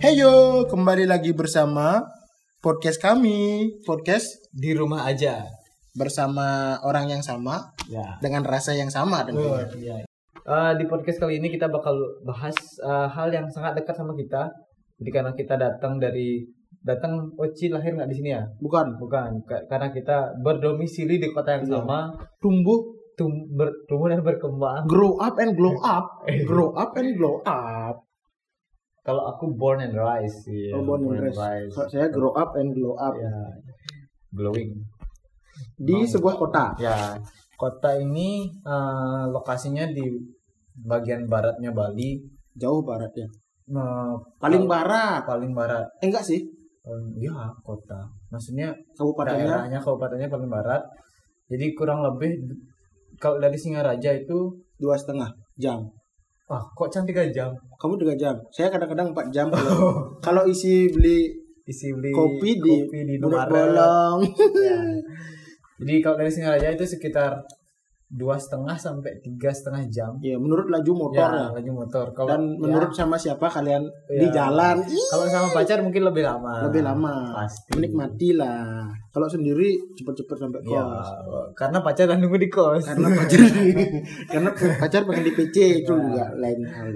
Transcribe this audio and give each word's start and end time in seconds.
Heyo, 0.00 0.64
kembali 0.64 1.04
lagi 1.04 1.32
bersama 1.32 2.00
podcast 2.58 2.96
kami, 2.96 3.68
podcast 3.84 4.26
di 4.50 4.72
rumah 4.72 5.04
aja. 5.04 5.44
bersama 5.90 6.78
orang 6.86 7.10
yang 7.10 7.18
sama 7.18 7.66
Ya. 7.90 8.14
dengan 8.22 8.46
rasa 8.46 8.70
yang 8.70 8.86
sama 8.86 9.26
tentunya. 9.26 9.66
iya. 9.74 9.96
Eh, 10.38 10.72
di 10.78 10.86
podcast 10.86 11.18
kali 11.18 11.42
ini 11.42 11.50
kita 11.50 11.66
bakal 11.66 11.98
bahas 12.22 12.54
eh, 12.78 13.08
hal 13.10 13.26
yang 13.28 13.50
sangat 13.50 13.74
dekat 13.74 13.98
sama 13.98 14.14
kita. 14.14 14.54
Jadi 14.96 15.10
karena 15.10 15.34
kita 15.34 15.58
datang 15.58 15.98
dari 15.98 16.46
datang 16.80 17.34
Oci 17.34 17.68
lahir 17.68 17.98
nggak 17.98 18.06
di 18.06 18.16
sini 18.16 18.30
ya? 18.30 18.46
Bukan 18.62 19.02
Bukan, 19.02 19.42
Ka- 19.42 19.66
karena 19.66 19.90
kita 19.90 20.30
berdomisili 20.38 21.18
di 21.18 21.26
kota 21.34 21.58
yang 21.58 21.66
Iya. 21.66 21.82
sama, 21.82 22.14
tumbuh, 22.38 22.78
tum 23.18 23.34
ber- 23.50 23.74
tumbuh 23.90 24.06
dan 24.06 24.22
berkembang. 24.22 24.86
grow 24.86 25.18
up 25.18 25.34
and 25.42 25.58
glow 25.58 25.74
up, 25.84 26.06
grow 26.46 26.70
up 26.72 26.94
and 26.94 27.18
glow 27.18 27.42
up. 27.42 28.06
Kalau 29.00 29.24
aku 29.26 29.48
born 29.52 29.80
and 29.80 29.92
rise, 29.92 30.44
iya, 30.46 30.76
Oh, 30.76 30.84
born 30.84 31.08
and 31.08 31.32
rise. 31.32 31.70
Kalau 31.70 31.88
saya 31.88 32.06
grow 32.08 32.32
up 32.32 32.52
and 32.54 32.70
glow 32.70 32.92
up 32.94 33.16
Ya, 33.16 33.32
glowing. 34.30 34.76
di 35.76 36.04
sebuah 36.04 36.36
kota. 36.36 36.76
Ya, 36.76 37.16
kota 37.54 37.94
ini 37.94 38.44
eh, 38.46 39.24
lokasinya 39.26 39.88
di 39.88 40.04
bagian 40.76 41.24
baratnya 41.24 41.70
Bali. 41.70 42.20
Jauh 42.52 42.82
barat 42.82 43.08
ya. 43.14 43.28
Eh, 43.70 44.12
Paling 44.36 44.64
kal- 44.64 44.72
barat. 44.74 45.20
paling 45.24 45.52
barat. 45.52 45.86
Eh, 45.98 46.06
enggak 46.06 46.22
sih, 46.22 46.44
Paling 46.80 47.16
ya 47.16 47.32
kota. 47.60 48.04
Maksudnya 48.28 48.72
kabupatennya 48.94 49.46
daerahnya 49.46 49.78
kabupatennya 49.78 50.28
paling 50.28 50.48
barat. 50.48 50.82
Jadi 51.46 51.72
kurang 51.72 52.00
lebih 52.00 52.36
kalau 53.16 53.36
dari 53.36 53.56
Singaraja 53.56 54.12
itu 54.12 54.54
dua 54.76 54.94
setengah 54.94 55.28
jam. 55.56 55.88
Wah 56.50 56.62
kok 56.74 56.90
cantik 56.90 57.14
tiga 57.14 57.30
jam. 57.30 57.50
Kamu 57.78 57.94
tiga 58.02 58.14
jam. 58.18 58.34
Saya 58.50 58.74
kadang-kadang 58.74 59.14
empat 59.14 59.30
jam. 59.30 59.46
Kalau, 59.54 60.18
kalau 60.18 60.42
isi 60.50 60.90
beli 60.90 61.30
Isi 61.70 61.94
beli 61.94 62.10
kopi 62.10 62.58
di 62.58 62.76
kopi 62.82 62.98
di. 63.06 63.14
Bolong. 63.22 64.18
Ya. 64.58 64.80
Jadi 65.80 65.94
kalau 66.02 66.16
dari 66.18 66.28
Singaraja 66.28 66.74
itu 66.74 66.84
sekitar 66.84 67.40
dua 68.10 68.34
setengah 68.34 68.74
sampai 68.74 69.22
tiga 69.22 69.48
setengah 69.48 69.86
jam. 69.86 70.18
Ya, 70.18 70.34
menurut 70.34 70.66
laju 70.66 70.92
motor 70.98 71.30
ya. 71.30 71.46
ya, 71.46 71.54
lagi 71.54 71.70
motor. 71.70 72.10
Kalau 72.10 72.26
Dan 72.26 72.42
ya, 72.42 72.58
menurut 72.58 72.90
sama 72.90 73.14
siapa 73.14 73.46
kalian 73.46 73.86
di 74.10 74.26
Ya. 74.26 74.42
jalan, 74.42 74.82
ih, 74.82 75.06
kalau 75.08 75.30
sama 75.30 75.46
pacar 75.48 75.78
mungkin 75.78 76.02
lebih 76.02 76.26
lama. 76.26 76.66
lebih 76.66 76.82
lama. 76.82 77.38
Pasti. 77.38 77.70
Menikmati 77.78 78.34
lah. 78.34 78.90
Kalau 79.08 79.30
sendiri 79.30 79.94
cepet-cepet 79.94 80.36
sampai 80.36 80.58
kos. 80.60 80.74
Ya, 80.74 80.84
karena 81.54 81.78
pacar 81.80 82.04
dan 82.04 82.18
nunggu 82.18 82.34
di 82.36 82.50
kos. 82.50 82.82
Karena 82.82 83.08
pacar 83.14 83.40
karena 84.34 84.50
pacar 84.76 85.00
pengen 85.06 85.24
di 85.24 85.32
PC 85.32 85.56
itu 85.80 85.92
Ya. 85.94 86.02
juga 86.02 86.24
lain 86.34 86.60
hal. 86.66 86.88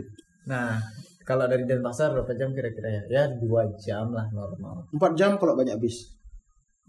Nah, 0.44 0.82
kalau 1.22 1.46
dari 1.46 1.62
Denpasar 1.62 2.10
berapa 2.10 2.34
jam 2.34 2.50
kira-kira 2.50 2.90
ya? 2.90 3.02
Ya 3.06 3.22
dua 3.38 3.62
jam 3.78 4.10
lah 4.10 4.26
normal. 4.28 4.82
Empat 4.90 5.14
jam 5.14 5.38
kalau 5.38 5.54
banyak 5.54 5.78
bis. 5.78 6.10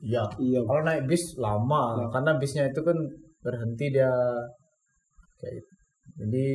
Iya. 0.02 0.26
Iya. 0.36 0.66
Kalau 0.66 0.82
naik 0.82 1.06
bis 1.06 1.38
lama, 1.38 1.94
Ya. 1.96 2.06
karena 2.10 2.32
bisnya 2.36 2.66
itu 2.66 2.82
kan 2.82 2.98
berhenti 3.46 3.94
dia 3.94 4.10
kayak 5.38 5.54
gitu. 5.62 5.72
Jadi 6.26 6.46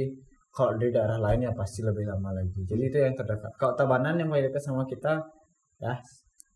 kalau 0.50 0.74
di 0.74 0.91
daerah 0.91 1.22
lain 1.22 1.46
ya 1.46 1.52
pasti 1.55 1.80
lebih 1.80 2.02
lama 2.02 2.34
lagi. 2.34 2.66
Jadi 2.66 2.83
itu 2.83 2.98
yang 2.98 3.14
terdekat. 3.14 3.55
Kalau 3.55 3.78
Tabanan 3.78 4.19
yang 4.19 4.27
paling 4.27 4.50
dekat 4.50 4.58
sama 4.58 4.83
kita 4.83 5.22
ya 5.78 5.94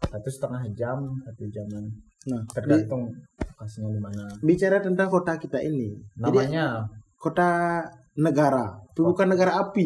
satu 0.05 0.29
setengah 0.29 0.63
jam, 0.75 0.99
satu 1.23 1.47
jaman. 1.49 1.85
Nah, 2.27 2.43
Tergantung 2.51 3.07
lokasinya 3.39 3.95
di 3.95 4.01
mana. 4.03 4.25
bicara 4.43 4.83
tentang 4.83 5.07
kota 5.07 5.39
kita 5.39 5.63
ini. 5.63 5.95
Jadi 6.19 6.21
Namanya 6.21 6.83
kota 7.15 7.81
negara, 8.17 8.75
tapi 8.91 9.01
bukan 9.05 9.27
negara 9.31 9.53
api. 9.61 9.85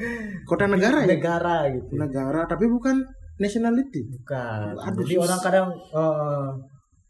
kota 0.50 0.64
negara 0.66 1.04
ya. 1.04 1.06
negara 1.06 1.56
gitu. 1.70 1.90
Negara, 1.94 2.44
tapi 2.44 2.66
bukan 2.66 2.98
nationality. 3.36 4.04
Bukan. 4.10 4.78
Aduh, 4.78 5.02
Jadi 5.04 5.14
susah. 5.16 5.24
orang 5.26 5.40
kadang 5.40 5.68
eh, 5.74 6.48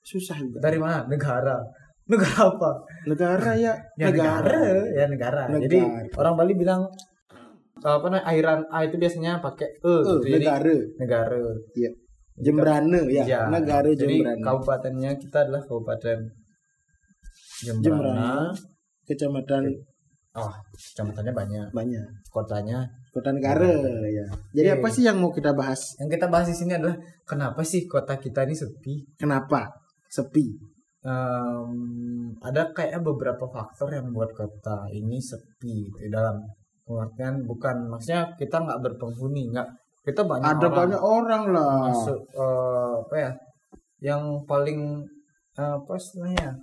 Susah 0.04 0.36
juga. 0.36 0.58
dari 0.60 0.78
mana? 0.78 1.04
Negara. 1.08 1.56
Negara 2.04 2.52
apa? 2.52 2.70
Negara 3.08 3.50
ya, 3.56 3.72
Ya 3.96 4.12
negara, 4.12 4.44
negara. 4.44 4.82
ya 4.92 5.04
negara. 5.08 5.42
Negara. 5.48 5.62
Jadi 5.64 5.78
orang 6.14 6.34
Bali 6.36 6.54
bilang 6.54 6.82
apa 7.76 8.06
namanya 8.06 8.24
airan 8.26 8.60
A 8.68 8.84
itu 8.84 8.96
biasanya 8.96 9.38
pakai 9.38 9.68
e, 9.76 9.88
Eh, 9.88 10.00
gitu. 10.00 10.14
Jadi 10.26 10.44
negara. 10.44 10.74
negara. 10.98 11.40
Iya. 11.74 11.90
Jembrane 12.34 13.00
ya, 13.08 13.22
Ya, 13.24 13.40
negara 13.46 13.86
Jadi 13.88 14.20
Jembrane. 14.20 14.42
kabupatennya 14.42 15.10
kita 15.16 15.44
adalah 15.44 15.62
kabupaten 15.62 16.18
Jembrana. 17.60 17.84
Jembrana. 17.84 18.32
Kecamatan 19.04 19.64
Oh, 20.34 20.50
kecamatannya 20.74 21.30
banyak. 21.30 21.66
banyak. 21.70 22.06
Kotanya. 22.26 22.82
Kota 23.14 23.30
negara 23.30 23.70
ya. 24.04 24.26
Jadi 24.50 24.66
Oke. 24.66 24.76
apa 24.76 24.88
sih 24.90 25.06
yang 25.06 25.22
mau 25.22 25.30
kita 25.30 25.54
bahas? 25.54 25.94
Yang 25.96 26.18
kita 26.18 26.26
bahas 26.26 26.50
di 26.50 26.56
sini 26.58 26.74
adalah 26.74 26.98
kenapa 27.22 27.62
sih 27.62 27.86
kota 27.86 28.18
kita 28.18 28.42
ini 28.42 28.50
sepi? 28.52 29.14
Kenapa 29.14 29.70
sepi? 30.10 30.73
Em, 31.04 31.68
ada 32.40 32.72
kayak 32.72 33.00
beberapa 33.00 33.44
faktor 33.46 33.92
yang 33.92 34.08
membuat 34.08 34.32
kota 34.32 34.88
ini 34.88 35.20
sepi 35.20 35.92
gitu, 35.92 36.08
dalam 36.08 36.40
pengertian 36.82 37.44
bukan 37.44 37.76
maksudnya 37.86 38.32
kita 38.34 38.56
nggak 38.58 38.80
berpenghuni 38.80 39.52
nggak 39.52 39.68
kita 40.00 40.20
banyak 40.22 40.48
Ada 40.50 40.64
orang 40.64 40.72
banyak 40.74 41.00
orang 41.02 41.42
lah. 41.48 41.72
masuk 41.88 42.20
eh, 42.30 42.92
apa 43.00 43.14
ya 43.14 43.30
yang 44.02 44.22
paling 44.44 45.04
eh, 45.54 45.74
apa 45.74 45.92
istilahnya 45.94 46.56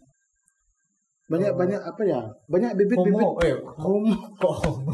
Banyak 1.25 1.56
banyak 1.56 1.79
apa 1.79 2.02
ya? 2.03 2.19
Banyak 2.46 2.75
bibit-bibit. 2.75 3.16
homo 3.16 3.40
eh 3.40 3.56
Homo. 3.79 4.12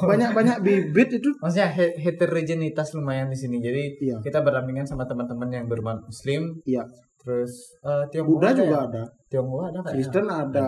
Banyak 0.05 0.37
banyak 0.37 0.57
bibit 0.61 1.09
itu. 1.11 1.33
maksudnya 1.41 1.65
he- 1.67 1.97
heterogenitas 1.97 2.93
lumayan 2.93 3.25
di 3.27 3.37
sini 3.39 3.57
jadi 3.57 3.83
Iya. 3.97 4.17
kita 4.21 4.45
berdampingan 4.45 4.85
sama 4.85 5.09
teman-teman 5.09 5.49
yang 5.49 5.65
berman 5.65 5.97
muslim 5.99 6.61
Iya. 6.61 6.85
Terus 7.21 7.75
eh, 7.83 8.03
Tionghoa 8.13 8.29
Buddha 8.31 8.47
ada 8.51 8.57
juga 8.59 8.77
ya? 8.77 8.81
ada. 8.87 9.03
Tionghoa 9.27 9.63
ada 9.69 9.77
nggak 9.83 9.93
ya? 9.93 9.95
Kristen 9.97 10.25
ada. 10.29 10.67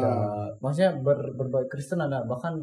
maksudnya 0.59 0.91
ber, 0.99 1.19
berbagai 1.37 1.69
Kristen 1.71 1.99
ada 2.01 2.19
bahkan 2.25 2.53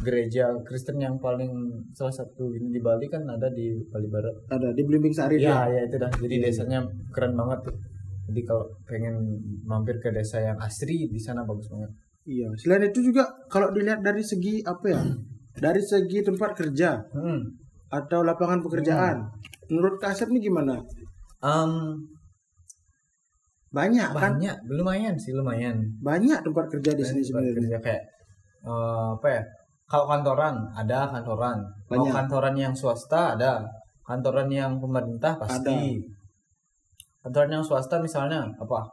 gereja 0.00 0.50
Kristen 0.64 0.96
yang 0.98 1.20
paling 1.20 1.52
salah 1.92 2.14
satu 2.14 2.48
ini 2.52 2.72
di 2.72 2.80
Bali 2.80 3.06
kan 3.12 3.22
ada 3.28 3.52
di 3.52 3.76
Bali 3.92 4.08
Barat 4.08 4.34
Ada 4.48 4.72
di 4.72 4.82
Blimbing 4.88 5.12
Sari 5.12 5.36
ya 5.36 5.68
dia. 5.68 5.78
ya 5.78 5.80
itu 5.84 5.96
dah 6.00 6.10
jadi 6.16 6.34
Iya, 6.40 6.44
desanya 6.48 6.78
keren 7.12 7.36
banget 7.36 7.70
tuh 7.70 7.76
jadi 8.32 8.40
kalau 8.48 8.64
pengen 8.88 9.14
mampir 9.68 10.00
ke 10.00 10.08
desa 10.08 10.40
yang 10.40 10.56
asri 10.62 11.10
di 11.12 11.20
sana 11.20 11.44
bagus 11.44 11.68
banget 11.68 11.92
Iya. 12.22 12.54
Selain 12.54 12.86
itu 12.86 13.02
juga 13.02 13.26
kalau 13.50 13.74
dilihat 13.74 13.98
dari 14.02 14.22
segi 14.22 14.62
apa 14.62 14.86
ya? 14.86 15.00
Dari 15.52 15.82
segi 15.82 16.22
tempat 16.22 16.54
kerja 16.54 17.02
hmm. 17.12 17.40
atau 17.90 18.22
lapangan 18.22 18.62
pekerjaan. 18.62 19.26
Menurut 19.68 19.98
Kasep 19.98 20.30
nih 20.30 20.48
gimana? 20.48 20.78
Em, 21.42 21.72
Banyak 23.72 24.08
kan? 24.12 24.36
banyak. 24.36 24.56
Lumayan 24.68 25.16
sih 25.16 25.32
lumayan. 25.32 25.80
Banyak 26.04 26.44
tempat 26.44 26.68
kerja 26.68 26.92
di 26.92 27.02
sini 27.02 27.20
sebenarnya. 27.24 27.56
kerja. 27.56 27.78
Kayak 27.80 28.02
eh, 28.68 29.06
apa 29.16 29.28
ya? 29.32 29.42
Kalau 29.88 30.06
kantoran 30.08 30.54
ada 30.76 31.08
kantoran. 31.08 31.58
Banyak. 31.88 32.12
kantoran 32.12 32.54
yang 32.56 32.74
swasta 32.76 33.36
ada. 33.36 33.64
Kantoran 34.04 34.52
yang 34.52 34.76
pemerintah 34.76 35.40
pasti. 35.40 36.04
Kantoran 37.24 37.50
yang 37.60 37.64
swasta 37.64 37.96
misalnya 37.98 38.44
apa? 38.60 38.88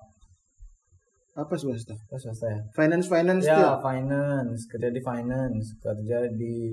Apa 1.35 1.53
swasta? 1.59 1.95
apa 1.95 2.15
swasta 2.15 2.47
ya? 2.47 2.59
Finance 2.71 3.07
finance 3.11 3.43
ya 3.43 3.59
tuh. 3.59 3.83
finance. 3.83 4.59
Kerja 4.71 4.89
di 4.91 5.01
finance 5.03 5.65
kerja 5.83 6.17
di 6.31 6.71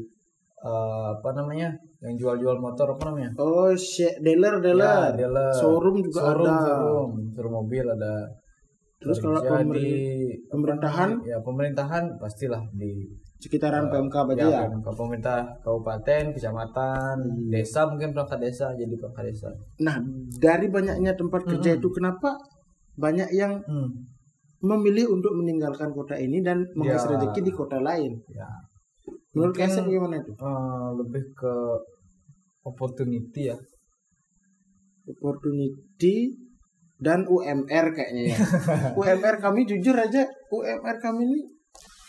eh, 0.66 1.06
apa 1.12 1.30
namanya 1.32 1.68
yang 1.98 2.14
jual-jual 2.14 2.58
motor 2.58 2.86
apa 2.90 3.02
namanya 3.06 3.30
Oh, 3.36 3.70
shit, 3.72 4.18
dealer, 4.18 4.58
Ya, 4.58 4.64
dealer. 4.64 5.10
dealer. 5.16 5.54
Showroom 5.54 5.96
juga 6.00 6.18
showroom, 6.24 6.46
ada. 6.48 6.58
showroom, 6.66 7.10
showroom 7.30 7.54
mobil 7.56 7.84
ada 7.88 8.14
Terus 8.96 9.20
kalau 9.20 9.38
Kerja 9.38 9.60
pemer- 9.60 9.76
di 9.76 9.92
pemerintahan? 10.48 11.10
ya 11.22 11.38
pemerintahan 11.38 12.04
pastilah 12.16 12.64
di 12.72 13.06
Sekitaran 13.36 13.86
PMK 13.86 14.16
aja 14.26 14.34
ya, 14.34 14.48
ya. 14.48 14.60
PMK, 14.66 14.88
pemerintah 14.90 15.38
kabupaten, 15.60 16.24
kecamatan, 16.32 17.16
Hmm. 17.20 17.46
desa 17.46 17.84
mungkin 17.84 18.10
perangkat 18.10 18.40
desa 18.40 18.72
jadi 18.72 18.90
perangkat 18.90 19.24
desa. 19.28 19.48
Nah, 19.78 20.00
dari 20.34 20.66
banyaknya 20.66 21.12
tempat 21.12 21.44
kerja 21.44 21.70
Mm-mm. 21.70 21.78
itu 21.78 21.88
kenapa 21.92 22.40
banyak 22.96 23.28
yang 23.30 23.60
Hmm. 23.62 24.08
memilih 24.58 25.12
untuk 25.12 25.36
meninggalkan 25.36 25.92
kota 25.92 26.16
ini 26.16 26.40
dan 26.40 26.64
mengais 26.72 27.04
Ya. 27.04 27.12
rezeki 27.12 27.40
di 27.42 27.52
kota 27.52 27.76
lain? 27.78 28.16
Ya, 28.26 28.48
Menurut 29.36 29.54
Kasep 29.54 29.84
gimana 29.84 30.16
itu? 30.16 30.32
eh, 30.32 30.88
lebih 30.96 31.24
ke 31.36 31.54
opportunity 32.64 33.52
ya. 33.52 33.56
Opportunity 35.06 36.34
dan 36.96 37.28
UMR 37.28 37.86
kayaknya 37.92 38.32
ya. 38.32 38.38
UMR 38.98 39.36
kami 39.38 39.62
jujur 39.62 39.94
aja, 39.94 40.24
UMR 40.48 40.96
kami 40.98 41.28
ini 41.28 41.40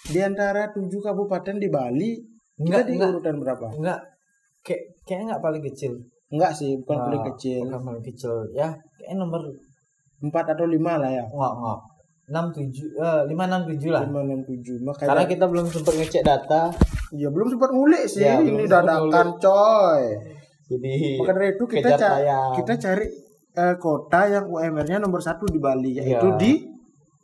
di 0.08 0.24
antara 0.24 0.72
tujuh 0.72 1.04
kabupaten 1.04 1.60
di 1.60 1.68
Bali 1.68 2.16
Enggak, 2.58 2.88
kita 2.88 2.88
di 2.88 2.94
enggak. 2.96 3.10
urutan 3.12 3.36
berapa? 3.38 3.68
Enggak 3.76 4.00
kayak 4.64 4.82
kayaknya 5.04 5.24
enggak 5.30 5.44
paling 5.44 5.64
kecil. 5.64 5.92
Enggak 6.28 6.52
sih, 6.52 6.72
bukan 6.80 6.96
Nah, 6.96 7.06
paling 7.06 7.24
kecil. 7.36 7.60
Bukan 7.68 7.82
paling 7.84 8.04
kecil. 8.04 8.34
Ya, 8.52 8.68
kayaknya 8.98 9.16
nomor 9.22 9.42
Empat 10.18 10.46
atau 10.50 10.66
lima 10.66 10.98
lah 10.98 11.12
ya. 11.14 11.22
enggak 11.22 11.54
enggak. 11.54 11.80
6 12.28 12.36
7 12.52 12.60
eh 12.94 13.22
5 13.24 13.32
6 13.32 13.72
7 13.80 13.88
lah. 13.88 14.04
Lima 14.04 14.20
enam 14.22 14.44
tujuh. 14.44 14.84
Makanya 14.84 15.08
Karena 15.08 15.26
kita 15.26 15.46
belum 15.48 15.66
sempat 15.66 15.94
ngecek 15.96 16.24
data. 16.24 16.62
ya 17.10 17.32
belum 17.32 17.48
sempat 17.50 17.70
ngulik 17.72 18.04
sih. 18.06 18.20
Ya, 18.22 18.36
ini 18.38 18.68
dadakan 18.68 19.28
coy. 19.38 20.04
jadi 20.68 20.94
Maka 21.18 21.32
dari 21.34 21.48
itu 21.50 21.64
kita 21.66 21.88
kejar 21.88 21.96
ca- 21.98 22.12
tayang. 22.20 22.52
kita 22.54 22.74
cari 22.76 23.08
eh, 23.56 23.76
kota 23.78 24.22
yang 24.28 24.46
UMR-nya 24.46 25.00
nomor 25.00 25.18
satu 25.18 25.48
di 25.48 25.58
Bali 25.58 25.96
yaitu 25.96 26.28
Iya. 26.28 26.36
di 26.36 26.52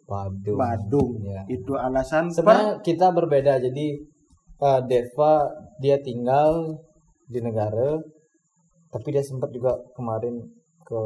Badung. 0.03 0.55
Badung. 0.55 1.09
Iya. 1.19 1.41
Itu 1.47 1.75
alasan 1.75 2.27
per- 2.27 2.35
Sebenarnya 2.39 2.71
kita 2.79 3.11
berbeda. 3.11 3.59
Jadi 3.59 3.85
eh, 4.57 4.81
Deva 4.88 5.51
dia 5.77 5.99
tinggal 5.99 6.79
di 7.25 7.39
negara, 7.39 7.99
tapi 8.88 9.07
dia 9.09 9.21
sempat 9.21 9.49
juga 9.49 9.75
kemarin 9.91 10.39
ke 10.94 11.04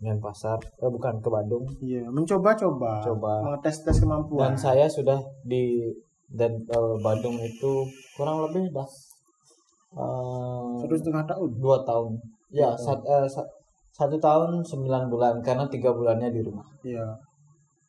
Denpasar, 0.00 0.56
eh 0.80 0.88
bukan 0.88 1.20
ke 1.20 1.28
Badung. 1.28 1.68
Iya, 1.78 2.08
mencoba-coba, 2.08 3.04
Coba. 3.04 3.44
mengetes-tes 3.44 4.00
kemampuan. 4.00 4.40
Dan 4.40 4.54
saya 4.56 4.88
sudah 4.88 5.20
di 5.44 5.92
dan 6.32 6.56
eh, 6.56 6.94
Badung 6.98 7.36
itu 7.36 7.84
kurang 8.16 8.40
lebih 8.40 8.72
dah 8.72 8.88
eh, 9.92 10.70
satu 10.80 10.94
setengah 10.96 11.24
tahun. 11.28 11.50
dua 11.60 11.84
tahun. 11.84 12.16
Ya, 12.48 12.72
sat- 12.74 13.04
eh, 13.04 13.28
sa- 13.28 13.48
satu 13.92 14.16
tahun 14.16 14.64
sembilan 14.64 15.06
bulan 15.06 15.44
karena 15.44 15.68
tiga 15.68 15.92
bulannya 15.92 16.32
di 16.32 16.40
rumah. 16.40 16.64
Iya. 16.80 17.04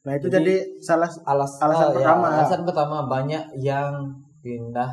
Nah 0.04 0.14
itu 0.14 0.28
Jadi- 0.28 0.44
jadi, 0.44 0.56
salah 0.84 1.08
Alas, 1.24 1.56
Alasan 1.64 1.88
ya, 1.88 1.96
pertama. 1.96 2.26
alasan 2.28 2.62
pertama 2.68 2.98
banyak 3.08 3.44
yang 3.56 4.12
pindah 4.44 4.92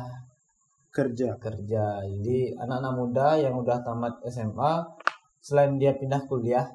kerja. 0.87 1.35
kerja. 1.35 1.99
Jadi 2.01 2.55
anak-anak 2.55 2.93
muda 2.95 3.27
yang 3.35 3.55
udah 3.55 3.79
tamat 3.79 4.11
SMA 4.25 4.79
selain 5.41 5.75
dia 5.75 5.91
pindah 5.93 6.21
kuliah 6.25 6.69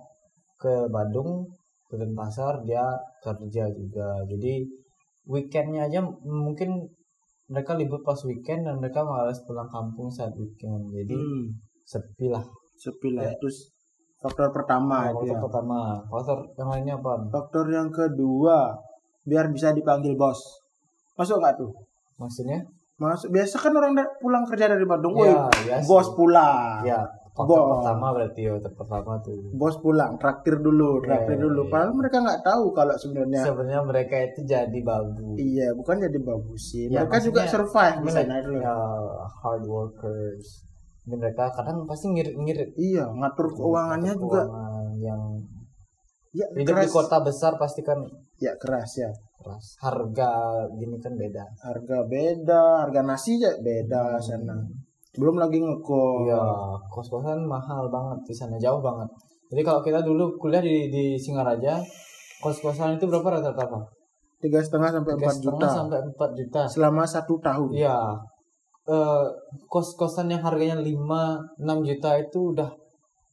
ke 0.59 0.91
Badung, 0.91 1.47
ke 1.87 1.95
Denpasar, 1.95 2.61
dia 2.63 2.83
kerja 3.23 3.71
juga. 3.71 4.21
Jadi 4.27 4.67
weekendnya 5.27 5.87
aja 5.87 6.03
mungkin 6.23 6.87
mereka 7.47 7.79
libur 7.79 8.03
pas 8.03 8.19
weekend 8.27 8.67
dan 8.67 8.77
mereka 8.77 9.07
malas 9.07 9.39
pulang 9.47 9.71
kampung 9.71 10.11
saat 10.11 10.35
weekend. 10.35 10.91
Jadi 10.91 11.15
Hmm, 11.15 11.47
sepi 11.83 12.27
lah. 12.27 12.43
sepi 12.77 13.15
lah. 13.15 13.31
Ya. 13.31 13.33
Terus 13.39 13.71
faktor 14.19 14.51
pertama 14.51 15.09
itu 15.09 15.23
faktor 15.23 15.31
ya. 15.31 15.43
pertama. 15.47 15.79
Faktor 16.05 16.39
yang 16.59 16.69
lainnya 16.69 16.95
apa? 16.99 17.13
Faktor 17.31 17.67
yang 17.71 17.89
kedua, 17.89 18.75
biar 19.23 19.47
bisa 19.49 19.71
dipanggil 19.71 20.19
bos. 20.19 20.43
Masuk 21.15 21.39
nggak 21.39 21.55
tuh? 21.57 21.71
Maksudnya? 22.19 22.67
Masuk. 22.99 23.31
Biasa 23.31 23.57
kan 23.61 23.73
orang 23.73 23.93
pulang 24.19 24.43
kerja 24.43 24.67
dari 24.67 24.83
Bandung, 24.83 25.15
Ya, 25.17 25.47
ya 25.69 25.77
bos 25.85 26.11
pulang. 26.13 26.83
Ya, 26.83 26.99
faktor 27.37 27.61
Bos. 27.61 27.71
pertama 27.77 28.07
berarti 28.11 28.41
ya, 28.43 28.53
pertama 28.57 29.13
tuh. 29.21 29.37
Bos 29.53 29.77
pulang, 29.77 30.17
traktir 30.17 30.57
dulu, 30.57 31.05
traktir 31.05 31.37
Iya, 31.37 31.45
dulu. 31.45 31.61
iya. 31.63 31.71
Padahal 31.71 31.93
mereka 31.93 32.17
nggak 32.19 32.41
tahu 32.43 32.65
kalau 32.73 32.95
sebenarnya 32.97 33.41
Sebenarnya 33.45 33.83
mereka 33.85 34.17
itu 34.19 34.41
jadi 34.43 34.79
babu. 34.81 35.37
iya, 35.37 35.69
bukan 35.71 35.97
jadi 36.01 36.19
bagus 36.19 36.63
sih. 36.73 36.89
Ya, 36.89 37.05
mereka 37.05 37.21
juga 37.21 37.45
survive 37.45 37.97
di 38.01 38.11
sana 38.11 38.41
dulu. 38.41 38.57
ya, 38.57 38.75
hard 39.37 39.63
workers. 39.69 40.65
Ini 41.05 41.15
mereka 41.15 41.53
kadang 41.53 41.85
pasti 41.85 42.09
ngirit-ngirit. 42.09 42.73
Iya, 42.75 43.05
ngatur 43.07 43.53
keuangannya 43.53 44.13
juga. 44.17 44.43
Keuangan 44.43 44.87
yang 44.97 45.23
Ya, 46.33 46.45
hidup 46.53 46.77
di 46.77 46.85
keras. 46.85 46.93
kota 46.93 47.17
besar 47.21 47.57
pasti 47.57 47.81
kan 47.81 47.97
Ya 48.37 48.53
keras 48.57 48.97
ya. 48.97 49.09
keras. 49.37 49.77
Harga 49.79 50.33
gini 50.73 50.97
kan 50.99 51.15
beda. 51.15 51.45
Harga 51.59 52.05
beda, 52.05 52.63
harga 52.83 53.01
nasi 53.01 53.39
ya 53.39 53.57
beda 53.57 54.17
sana. 54.19 54.53
Belum 55.17 55.37
lagi 55.41 55.59
ngekos. 55.61 56.29
Iya, 56.29 56.41
kos-kosan 56.93 57.45
mahal 57.45 57.89
banget 57.89 58.19
di 58.29 58.35
sana, 58.37 58.57
jauh 58.61 58.81
banget. 58.85 59.09
Jadi 59.53 59.63
kalau 59.63 59.81
kita 59.81 60.03
dulu 60.03 60.37
kuliah 60.37 60.61
di 60.61 60.91
di 60.93 61.05
Singaraja, 61.17 61.81
kos-kosan 62.43 63.01
itu 63.01 63.07
berapa 63.09 63.39
rata-rata 63.39 63.65
Pak? 63.65 63.85
Tiga 64.37 64.61
setengah 64.61 64.93
sampai 64.93 65.13
empat 65.17 65.37
juta 65.41 65.67
sampai 65.67 65.99
4 66.13 66.31
juta. 66.37 66.61
selama 66.69 67.03
satu 67.09 67.41
tahun. 67.41 67.73
Iya. 67.73 67.99
Eh, 68.87 69.27
kos-kosan 69.67 70.31
yang 70.31 70.45
harganya 70.45 70.79
5 70.79 71.41
6 71.59 71.79
juta 71.83 72.11
itu 72.21 72.55
udah 72.55 72.71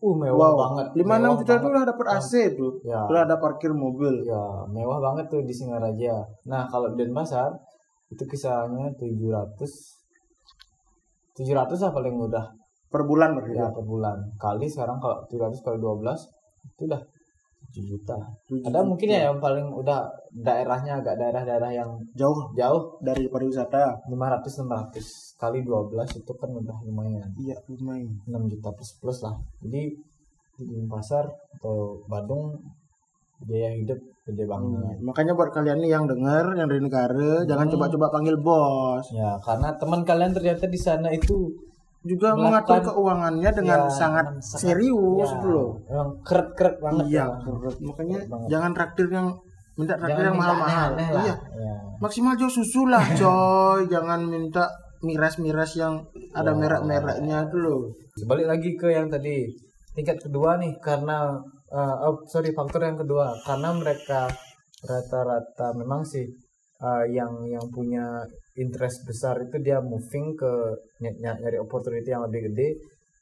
uh 0.04 0.16
mewah 0.20 0.52
Wow, 0.52 0.56
banget. 0.60 0.88
lima 1.00 1.16
enam 1.16 1.40
juta 1.40 1.56
itu 1.56 1.68
udah 1.70 1.84
dapat 1.88 2.06
AC 2.20 2.32
tuh. 2.60 2.76
Ya. 2.84 3.08
Udah 3.08 3.24
ada 3.24 3.36
parkir 3.40 3.72
mobil. 3.72 4.24
Ya, 4.28 4.42
mewah 4.68 5.00
banget 5.00 5.32
tuh 5.32 5.44
di 5.44 5.54
Singaraja. 5.56 6.24
Nah, 6.48 6.68
kalau 6.68 6.92
di 6.92 7.04
Denpasar 7.04 7.56
itu 8.12 8.24
kisarannya 8.28 8.92
700 9.00 10.03
700 11.34 11.74
lah 11.80 11.92
paling 11.92 12.16
mudah 12.16 12.46
Per 12.88 13.02
bulan 13.10 13.34
berarti. 13.34 13.58
ya 13.58 13.74
per 13.74 13.82
bulan. 13.82 14.18
Kali 14.38 14.70
sekarang 14.70 15.02
kalau 15.02 15.18
700 15.26 15.66
kali 15.66 15.78
12 15.82 16.14
itu 16.70 16.82
udah 16.86 17.02
7 17.74 17.90
juta. 17.90 18.18
Tujuh 18.46 18.62
Ada 18.70 18.80
juta. 18.80 18.86
mungkin 18.86 19.08
ya 19.10 19.20
yang 19.34 19.42
paling 19.42 19.66
udah 19.66 20.06
daerahnya 20.30 21.02
agak 21.02 21.18
daerah-daerah 21.18 21.74
yang 21.74 21.90
jauh 22.14 22.54
jauh 22.54 23.02
dari 23.02 23.26
pariwisata. 23.26 23.98
500 24.06 24.62
600 24.62 25.42
kali 25.42 25.66
12 25.66 26.22
itu 26.22 26.32
kan 26.38 26.50
udah 26.54 26.78
lumayan. 26.86 27.26
Iya, 27.34 27.58
lumayan. 27.66 28.14
6 28.30 28.54
juta 28.54 28.70
plus 28.70 28.92
plus 29.02 29.18
lah 29.26 29.34
jadi 29.58 29.90
di 30.54 30.64
Denpasar 30.70 31.26
atau 31.58 31.98
Bandung 32.06 32.54
biaya 33.44 33.70
hidup 33.74 34.00
gede 34.24 34.44
banget 34.44 34.72
Hmm, 34.74 35.04
Makanya 35.04 35.34
buat 35.34 35.50
kalian 35.50 35.78
nih 35.78 35.92
yang 35.92 36.06
dengar, 36.06 36.46
yang 36.54 36.66
dari 36.66 36.80
negara, 36.80 37.44
jangan 37.44 37.66
Hmm. 37.66 37.74
coba-coba 37.74 38.08
panggil 38.10 38.36
bos. 38.38 39.06
ya 39.12 39.36
karena 39.38 39.70
teman 39.76 40.02
kalian 40.02 40.32
ternyata 40.32 40.66
di 40.66 40.78
sana 40.78 41.08
itu 41.10 41.52
Juga 42.04 42.36
mengatur 42.36 42.84
keuangannya 42.84 43.48
dengan 43.54 43.80
ya, 43.82 43.90
sangat 43.90 44.28
sangat- 44.38 44.60
serius 44.60 45.24
ya, 45.24 45.28
gitu 45.34 45.48
loh. 45.50 45.70
emang 45.86 46.10
keret 46.22 46.50
keret 46.54 46.76
banget 46.78 47.06
Iya, 47.06 47.16
ya. 47.16 47.28
keren. 47.38 47.76
makanya 47.82 48.18
Keren 48.18 48.28
banget. 48.30 48.48
jangan 48.50 48.72
traktir 48.74 49.08
yang 49.10 49.28
minta 49.74 49.94
traktir 49.94 50.12
jangan 50.14 50.28
yang 50.28 50.38
mahal-mahal. 50.38 50.90
Iya, 51.00 51.36
ya. 51.54 51.76
maksimal 51.98 52.36
jauh 52.36 52.52
susu 52.52 52.82
lah, 52.86 53.00
coy. 53.20 53.88
jangan 53.88 54.20
minta 54.22 54.68
miras-miras 55.02 55.72
yang 55.74 56.00
ada 56.34 56.52
Ya. 56.52 56.58
merek-mereknya 56.58 57.38
loh. 57.54 57.88
balik 58.22 58.48
lagi 58.48 58.70
ke 58.74 58.88
yang 58.90 59.08
tadi 59.08 59.48
tingkat 59.92 60.16
kedua 60.18 60.56
nih 60.56 60.76
karena 60.80 61.40
eh, 61.74 61.96
oh 62.02 62.22
sorry 62.26 62.52
faktor 62.52 62.82
yang 62.84 62.98
kedua 62.98 63.34
karena 63.42 63.70
mereka 63.74 64.30
rata-rata 64.84 65.74
memang 65.74 66.04
sih 66.04 66.26
eh, 66.80 67.06
yang 67.10 67.44
yang 67.46 67.66
punya 67.68 68.24
interest 68.56 69.02
besar 69.04 69.42
itu 69.42 69.58
dia 69.58 69.82
moving 69.82 70.34
ke 70.34 70.52
ny- 71.00 71.18
ny- 71.18 71.40
nyari 71.40 71.58
opportunity 71.58 72.08
yang 72.08 72.24
lebih 72.24 72.48
gede 72.48 72.70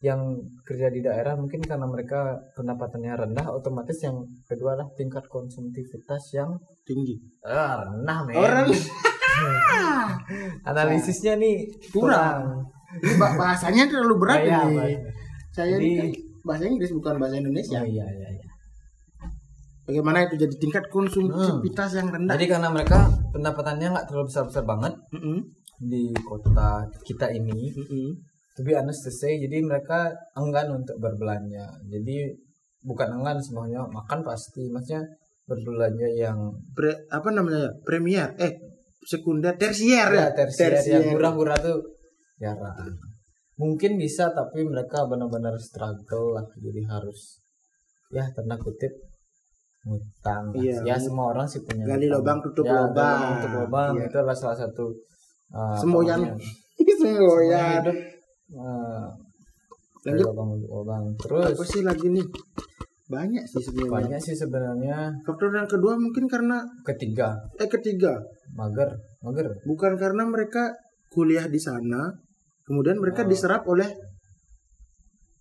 yang 0.02 0.34
kerja 0.66 0.90
di 0.90 0.98
daerah 1.00 1.38
mungkin 1.38 1.62
karena 1.62 1.86
mereka 1.86 2.20
pendapatannya 2.52 3.14
rendah 3.22 3.48
otomatis 3.50 4.02
yang 4.02 4.18
kedua 4.44 4.74
lah 4.74 4.88
tingkat 4.92 5.24
konsumtivitas 5.28 6.34
yang 6.34 6.58
Tinggi. 6.82 7.14
eh, 7.46 7.74
rendah 7.78 8.20
men 8.26 8.34
Orang 8.36 8.68
analisisnya 10.66 11.38
nih 11.38 11.70
Kurang. 11.94 12.66
bahasanya 13.16 13.88
terlalu 13.88 14.16
berat 14.20 14.40
ini. 14.42 14.76
Pak. 14.76 14.90
Saya 15.52 15.78
ini 15.78 15.90
kan 15.96 16.10
bahasa 16.44 16.64
Inggris 16.66 16.92
bukan 16.92 17.16
bahasa 17.16 17.36
Indonesia. 17.38 17.80
Ya, 17.80 17.84
iya 17.86 18.06
iya 18.10 18.28
iya 18.34 18.41
Bagaimana 19.92 20.24
itu 20.24 20.40
jadi 20.40 20.56
tingkat 20.56 20.88
konsumtivitas 20.88 22.00
yang 22.00 22.08
rendah? 22.08 22.40
Jadi 22.40 22.46
karena 22.48 22.72
mereka 22.72 23.12
pendapatannya 23.36 23.92
nggak 23.92 24.08
terlalu 24.08 24.32
besar-besar 24.32 24.64
banget 24.64 24.96
Mm-mm. 25.12 25.44
di 25.84 26.16
kota 26.24 26.88
kita 27.04 27.28
ini, 27.36 27.76
Mm-mm. 27.76 28.16
to 28.56 28.64
be 28.64 28.72
honest 28.72 29.04
to 29.04 29.12
say, 29.12 29.36
jadi 29.36 29.60
mereka 29.60 30.16
enggan 30.40 30.80
untuk 30.80 30.96
berbelanja. 30.96 31.76
Jadi 31.92 32.32
bukan 32.88 33.20
enggan 33.20 33.44
semuanya 33.44 33.84
makan 33.92 34.24
pasti, 34.24 34.72
maksudnya 34.72 35.04
berbelanja 35.44 36.08
yang 36.16 36.56
Pre- 36.72 37.12
apa 37.12 37.28
namanya 37.36 37.68
ya? 37.68 37.72
Premier, 37.84 38.28
eh 38.40 38.56
sekunder, 39.04 39.60
tersier 39.60 40.08
ya, 40.08 40.32
ya, 40.32 40.48
tersier, 40.48 40.80
yang 40.88 41.20
murah-murah 41.20 41.60
tuh 41.60 41.84
jarang. 42.40 42.96
Mungkin 43.60 44.00
bisa 44.00 44.32
tapi 44.32 44.64
mereka 44.64 45.04
benar-benar 45.04 45.60
struggle 45.60 46.40
lah, 46.40 46.48
jadi 46.56 46.88
harus 46.88 47.44
ya 48.08 48.24
tanda 48.32 48.56
kutip 48.56 49.11
ngutang. 49.82 50.44
Iya, 50.54 50.78
ya 50.84 50.96
semua 50.96 51.32
orang 51.32 51.44
sih 51.44 51.62
punya 51.62 51.84
gali 51.86 52.06
lubang, 52.06 52.38
tutup 52.40 52.64
Ya, 52.64 52.78
lubang. 52.80 53.20
tutup 53.36 53.52
lubang 53.60 53.92
Iya. 53.96 54.06
itu 54.06 54.16
adalah 54.16 54.38
salah 54.38 54.54
satu 54.56 54.86
uh, 55.50 55.74
Semboyan. 55.76 56.22
hidup 57.02 57.98
uh, 58.54 59.06
Lanjut. 60.04 60.26
lubang 60.28 60.50
lubang 60.60 61.04
terus 61.18 61.54
Apa 61.54 61.66
sih 61.66 61.82
lagi 61.82 62.08
nih? 62.08 62.26
Banyak 63.08 63.44
sih 63.44 63.60
sebenarnya. 63.60 63.92
banyak 63.92 64.20
sih 64.20 64.34
sebenarnya 64.34 64.98
Faktor 65.22 65.52
yang 65.52 65.68
kedua 65.68 65.94
mungkin 65.96 66.26
karena 66.26 66.64
ketiga 66.82 67.36
eh 67.58 67.68
ketiga 67.68 68.16
mager 68.52 68.88
mager 69.20 69.52
bukan 69.62 69.94
karena 69.96 70.24
mereka 70.24 70.72
kuliah 71.08 71.44
di 71.46 71.60
sana, 71.60 72.08
kemudian 72.64 72.96
mereka 72.96 73.22
Oh. 73.22 73.28
diserap 73.28 73.68
oleh 73.68 73.92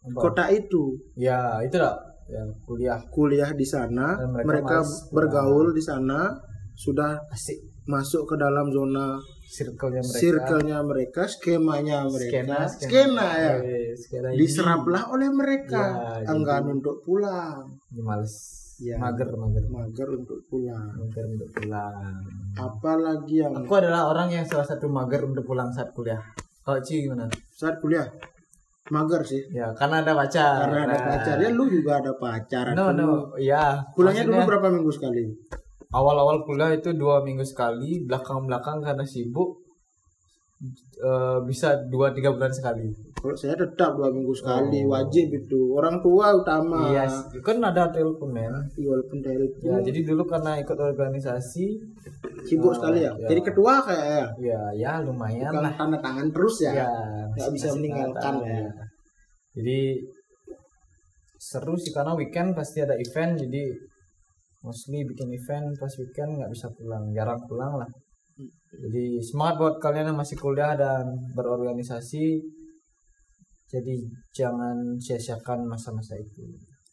Apa? 0.03 0.19
kota 0.19 0.45
itu. 0.51 0.99
ya 1.15 1.61
itu 1.61 1.77
lah 1.77 1.95
ya 2.31 2.43
kuliah. 2.65 3.01
Kuliah 3.11 3.51
di 3.53 3.67
sana, 3.67 4.15
Dan 4.15 4.31
mereka 4.31 4.47
mereka, 4.49 4.77
males 4.81 4.93
bergaul 5.11 5.67
di 5.75 5.83
sana, 5.83 6.21
sudah 6.73 7.19
asik. 7.29 7.59
masuk 7.85 8.23
ke 8.25 8.35
dalam 8.39 8.71
zona 8.71 9.19
circle-nya 9.51 9.99
mereka. 9.99 10.21
circle-nya 10.23 10.79
mereka, 10.81 11.23
skemanya 11.27 11.99
mereka, 12.07 12.31
skena. 12.31 12.59
Skena, 12.71 13.29
ya. 13.35 13.53
Eh, 13.59 13.91
skena 13.99 14.29
ini. 14.31 14.39
Diseraplah 14.39 15.11
oleh 15.11 15.27
mereka, 15.27 15.83
Ya, 16.23 16.31
enggan 16.31 16.63
jadi- 16.63 16.75
untuk 16.79 17.03
pulang, 17.03 17.67
Ini 17.91 18.01
males. 18.01 18.35
Ya. 18.79 18.97
mager 18.97 19.29
mager. 19.35 19.65
Mager 19.69 20.09
untuk 20.09 20.41
pulang. 20.47 20.89
mager 20.97 21.25
untuk 21.29 21.51
pulang. 21.53 22.17
Apalagi 22.57 23.43
yang 23.43 23.53
aku 23.53 23.73
adalah 23.77 24.09
orang 24.09 24.33
yang 24.33 24.45
salah 24.47 24.65
satu 24.65 24.89
mager 24.89 25.21
untuk 25.21 25.45
pulang 25.45 25.69
saat 25.69 25.93
kuliah. 25.93 26.21
Kalau 26.63 26.81
Ci 26.81 27.05
gimana? 27.05 27.27
Saat 27.51 27.77
kuliah 27.81 28.07
mager 28.91 29.23
sih 29.23 29.43
Ya, 29.51 29.71
karena 29.73 30.03
ada 30.03 30.13
pacar. 30.13 30.67
karena 30.67 30.79
ada 30.85 30.95
Nah. 30.95 31.07
pacar 31.09 31.37
ya 31.39 31.51
lu 31.51 31.65
juga 31.67 31.99
ada 31.99 32.13
pacar 32.15 32.75
No, 32.75 32.91
no. 32.91 33.35
Ya. 33.39 33.81
pulangnya 33.95 34.23
dulu 34.23 34.39
berapa 34.47 34.69
minggu 34.69 34.91
sekali 34.91 35.25
Awal-awal 35.91 36.47
kuliah 36.47 36.71
itu 36.71 36.95
dua 36.95 37.19
minggu 37.19 37.43
sekali, 37.43 38.07
belakang-belakang 38.07 38.79
karena 38.79 39.03
sibuk 39.03 39.59
eh, 41.01 41.39
bisa 41.43 41.75
dua 41.91 42.15
tiga 42.15 42.31
bulan 42.31 42.53
sekali. 42.53 42.87
Kalau 43.21 43.37
saya 43.37 43.53
tetap 43.53 43.93
dua 43.95 44.09
minggu 44.09 44.33
sekali 44.33 44.81
Oh. 44.83 44.97
wajib 44.97 45.29
itu. 45.29 45.61
Orang 45.77 46.01
tua 46.01 46.33
utama. 46.33 46.89
Iya, 46.89 47.05
kan 47.45 47.61
ada 47.61 47.93
telepon 47.93 48.33
men. 48.33 48.49
walaupun 48.81 49.21
telepon 49.21 49.61
Ya, 49.61 49.77
jadi 49.85 50.01
dulu 50.09 50.25
karena 50.25 50.57
ikut 50.57 50.73
organisasi, 50.75 51.67
sibuk 52.49 52.73
sekali 52.73 53.05
ya? 53.05 53.13
Ya. 53.15 53.29
jadi 53.29 53.41
ketua 53.45 53.85
kayak 53.85 54.07
ya? 54.09 54.25
Ya 54.41 54.61
ya 54.73 54.93
lumayan 55.05 55.53
bukan 55.53 55.69
lah. 55.69 55.75
tanda 55.77 55.99
tangan 56.01 56.29
terus 56.33 56.57
ya, 56.65 56.73
Ya, 56.73 56.89
nggak 57.37 57.51
bisa 57.53 57.69
meninggalkan 57.77 58.23
tanda, 58.41 58.49
ya. 58.49 58.71
Jadi 59.61 59.81
seru 61.37 61.75
sih 61.77 61.93
karena 61.93 62.13
weekend 62.15 62.53
pasti 62.53 62.81
ada 62.81 62.95
event 62.95 63.37
jadi 63.37 63.65
mostly 64.61 65.05
bikin 65.05 65.29
event 65.33 65.73
pas 65.77 65.93
weekend 65.97 66.37
nggak 66.37 66.51
bisa 66.51 66.69
pulang. 66.73 67.05
Jarang 67.13 67.41
pulang 67.45 67.77
lah. 67.77 67.89
Jadi 68.71 69.21
semangat 69.21 69.55
buat 69.59 69.75
kalian 69.79 70.13
yang 70.13 70.19
masih 70.19 70.37
kuliah 70.37 70.73
dan 70.73 71.05
berorganisasi 71.35 72.41
jadi 73.71 73.95
jangan 74.31 74.99
sia-siakan 74.99 75.65
masa-masa 75.65 76.15
itu. 76.15 76.43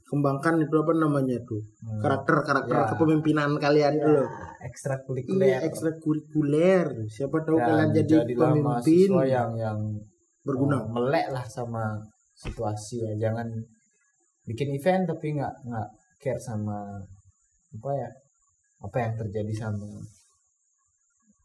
Kembangkan 0.07 0.55
itu 0.57 0.71
apa 0.71 0.93
namanya 0.95 1.35
tuh 1.43 1.59
Hmm. 1.83 1.99
karakter 1.99 2.39
karakter 2.39 2.77
Ya. 2.77 2.87
kepemimpinan 2.87 3.49
kalian 3.57 3.91
itu 3.93 4.07
loh. 4.07 4.29
Ekstrakurikuler. 4.63 5.43
Iya 5.43 5.57
ekstrakurikuler. 5.67 6.85
Siapa 7.07 7.43
tahu 7.43 7.57
Dan 7.57 7.67
kalian 7.67 7.89
jadi 7.93 8.15
pemimpin. 8.31 9.09
yang 9.27 9.51
yang 9.53 9.79
berguna. 10.41 10.79
melek 10.87 11.27
lah 11.27 11.43
sama 11.43 11.99
situasi 12.33 13.03
ya. 13.03 13.13
Jangan 13.19 13.51
bikin 14.45 14.71
event 14.71 15.03
tapi 15.03 15.35
nggak 15.35 15.53
nggak 15.65 15.87
care 16.17 16.39
sama 16.39 17.03
apa 17.67 17.91
ya 17.91 18.09
apa 18.79 18.97
yang 18.97 19.13
terjadi 19.17 19.53
sama 19.59 19.91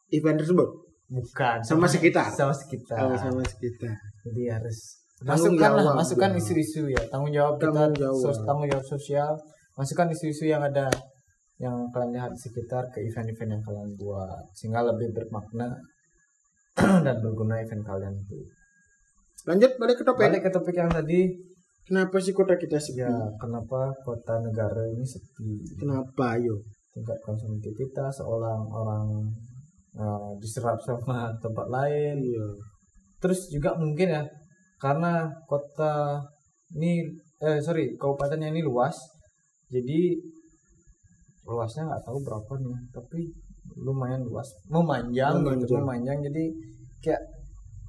event 0.09 0.39
tersebut? 0.39 0.69
Bukan. 1.11 1.59
Sama 1.61 1.85
sekitar. 1.85 2.31
sama 2.31 2.55
sekitar. 2.55 2.97
Oh, 3.03 3.17
sama 3.17 3.43
sekitar. 3.43 3.91
Jadi 4.23 4.43
harus 4.47 5.02
Tanggung 5.23 5.57
masukkan 5.97 6.31
isu-isu 6.37 6.91
ya. 6.91 7.03
Tanggung 7.11 7.33
jawab 7.33 7.59
kita 7.59 7.91
jawab. 7.97 8.21
sos- 8.21 8.43
tanggung 8.43 8.69
jawab 8.69 8.87
sosial. 8.87 9.33
Masukkan 9.79 10.07
isu-isu 10.13 10.45
yang 10.51 10.63
ada 10.63 10.91
yang 11.63 11.87
kalian 11.95 12.11
lihat 12.19 12.31
di 12.35 12.41
sekitar 12.43 12.91
ke 12.91 12.99
event-event 13.07 13.51
yang 13.59 13.63
kalian 13.63 13.91
buat. 13.97 14.43
Sehingga 14.53 14.83
lebih 14.83 15.15
bermakna 15.15 15.73
dan 17.07 17.17
berguna 17.23 17.63
event 17.63 17.83
kalian 17.87 18.15
itu. 18.19 18.39
Lanjut 19.47 19.71
balik 19.79 19.97
ke 20.01 20.05
topik. 20.07 20.23
Balik 20.27 20.43
ke 20.47 20.51
topik 20.51 20.77
yang 20.77 20.91
tadi. 20.91 21.31
Kenapa 21.83 22.17
sih 22.23 22.31
kota 22.31 22.55
kita 22.55 22.79
sepi? 22.79 23.03
Ya 23.03 23.11
kenapa 23.43 23.91
kota 24.07 24.39
negara 24.39 24.87
ini 24.87 25.03
sepi? 25.03 25.59
Kenapa 25.83 26.39
ayo? 26.39 26.63
Tingkat 26.95 27.19
konsumsi 27.27 27.75
kita 27.75 28.07
seorang 28.15 28.63
orang 28.71 29.27
eh, 29.99 30.31
diserap 30.39 30.79
sama 30.79 31.35
tempat 31.43 31.67
lain. 31.67 32.23
Iya. 32.23 32.47
Terus 33.19 33.51
juga 33.51 33.75
mungkin 33.75 34.15
ya 34.15 34.23
karena 34.83 35.31
kota 35.47 36.19
ini 36.75 37.07
eh 37.39 37.59
sorry 37.63 37.95
kabupatennya 37.95 38.51
ini 38.51 38.67
luas 38.67 38.99
jadi 39.71 40.19
luasnya 41.47 41.87
nggak 41.87 42.05
tahu 42.07 42.19
berapa 42.27 42.53
nih 42.59 42.83
tapi 42.91 43.21
lumayan 43.79 44.23
luas. 44.27 44.49
Memanjang 44.69 45.43
gitu 45.43 45.79
Memanjang. 45.79 45.81
memanjang. 45.81 46.19
Jadi 46.31 46.45
kayak 47.03 47.23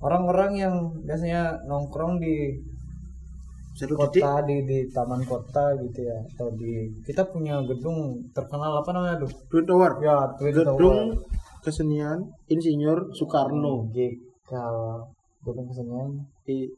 orang-orang 0.04 0.52
yang 0.58 0.76
biasanya 1.04 1.60
nongkrong 1.68 2.20
di 2.22 2.58
satu 3.74 3.98
titik 3.98 4.22
kota 4.22 4.46
di 4.46 4.58
di 4.70 4.80
taman 4.94 5.26
kota 5.26 5.74
gitu 5.82 6.06
ya 6.06 6.14
atau 6.38 6.54
di 6.54 6.94
kita 7.02 7.26
punya 7.26 7.58
gedung 7.66 8.22
terkenal 8.30 8.86
apa 8.86 8.94
namanya 8.94 9.26
tuh 9.26 9.32
Twin 9.50 9.66
Tower. 9.66 9.98
Ya 9.98 10.30
Twin 10.38 10.54
gedung 10.54 10.78
Tower. 10.78 11.18
kesenian 11.66 12.22
Insinyur 12.48 13.10
Soekarno. 13.18 13.90
GK 13.90 14.52
gedung 15.42 15.66
kesenian. 15.74 16.10
I, 16.46 16.70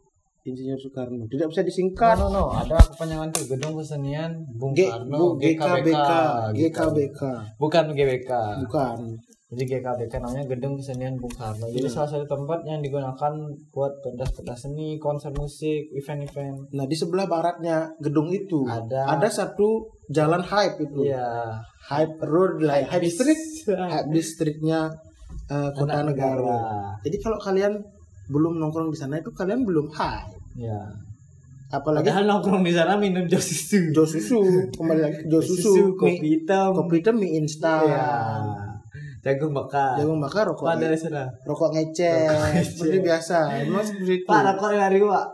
Insinyur 0.46 0.78
Soekarno 0.78 1.26
tidak 1.26 1.50
bisa 1.50 1.62
No, 1.62 1.68
disingkat 1.68 2.16
no, 2.16 2.28
no, 2.30 2.44
ada 2.54 2.78
kepanjangan 2.78 3.34
tuh 3.34 3.50
Gedung 3.50 3.74
Kesenian 3.76 4.32
Bung 4.54 4.72
G, 4.72 4.86
Karno 4.86 5.18
Bu, 5.18 5.28
GKBK 5.36 6.12
gitu. 6.54 6.70
GKBK 6.70 7.22
Bukan 7.58 7.84
GBK. 7.92 8.30
bukan 8.62 8.98
Jadi 9.46 9.64
GKBK 9.68 10.14
namanya 10.20 10.46
Gedung 10.46 10.74
Kesenian 10.76 11.16
Bung 11.16 11.30
Karno. 11.32 11.66
Jadi 11.66 11.82
Iya. 11.82 11.90
salah 11.92 12.10
satu 12.12 12.26
tempat 12.28 12.62
yang 12.64 12.78
digunakan 12.80 13.34
buat 13.72 13.94
pentas-pentas 14.02 14.58
seni, 14.60 14.98
konser 14.98 15.30
musik, 15.32 15.90
event-event. 15.92 16.70
nah 16.72 16.84
di 16.84 16.94
sebelah 16.94 17.26
baratnya 17.26 17.90
gedung 17.98 18.30
itu 18.30 18.66
Ada. 18.66 19.06
ada 19.12 19.26
satu 19.28 19.82
jalan 20.08 20.42
hype 20.42 20.78
itu 20.80 21.06
Iya. 21.06 21.58
hype 21.84 22.22
road 22.22 22.62
lah 22.62 22.86
hype 22.86 23.02
Bis- 23.02 23.18
street 23.18 23.42
hype 23.66 24.10
districtnya 24.10 24.94
eh, 25.46 25.70
kota 25.72 25.94
Anak 25.96 26.14
negara 26.14 26.60
jadi 27.02 27.18
kalau 27.20 27.38
kalian 27.38 27.74
belum 28.26 28.58
nongkrong 28.58 28.90
di 28.90 28.98
sana 28.98 29.18
itu 29.18 29.30
kalian 29.30 29.62
belum 29.62 29.90
hype 29.92 30.35
Ya. 30.56 30.80
apalagi 31.68 32.08
Padahal 32.08 32.24
nongkrong 32.26 32.64
di 32.64 32.72
sana 32.72 32.96
minum 32.96 33.26
jos 33.26 33.44
susu. 33.44 33.92
jos 33.92 34.08
susu 34.10 34.40
kembali 34.72 35.02
lagi 35.02 35.20
jos 35.28 35.44
susu 35.46 35.92
kopi 35.94 36.16
hitam. 36.40 36.72
kopi 36.72 37.00
hitam 37.00 37.16
mie 37.16 37.36
instan 37.36 37.84
Iya. 37.84 38.08
Jagung 39.22 39.52
bakar. 39.52 39.98
jangan 39.98 40.22
makan 40.22 40.44
rokok 40.48 40.66
Pak 40.66 40.76
dari 40.78 40.96
sana. 40.96 41.26
rokok 41.44 41.70
ngecek. 41.74 42.30
seperti 42.64 42.98
biasa 43.02 43.38
emang 43.60 43.82
seperti 43.82 44.14
itu 44.18 44.26
Pak 44.26 44.42
rokok 44.48 44.72
dari 44.72 45.00
Pak. 45.02 45.26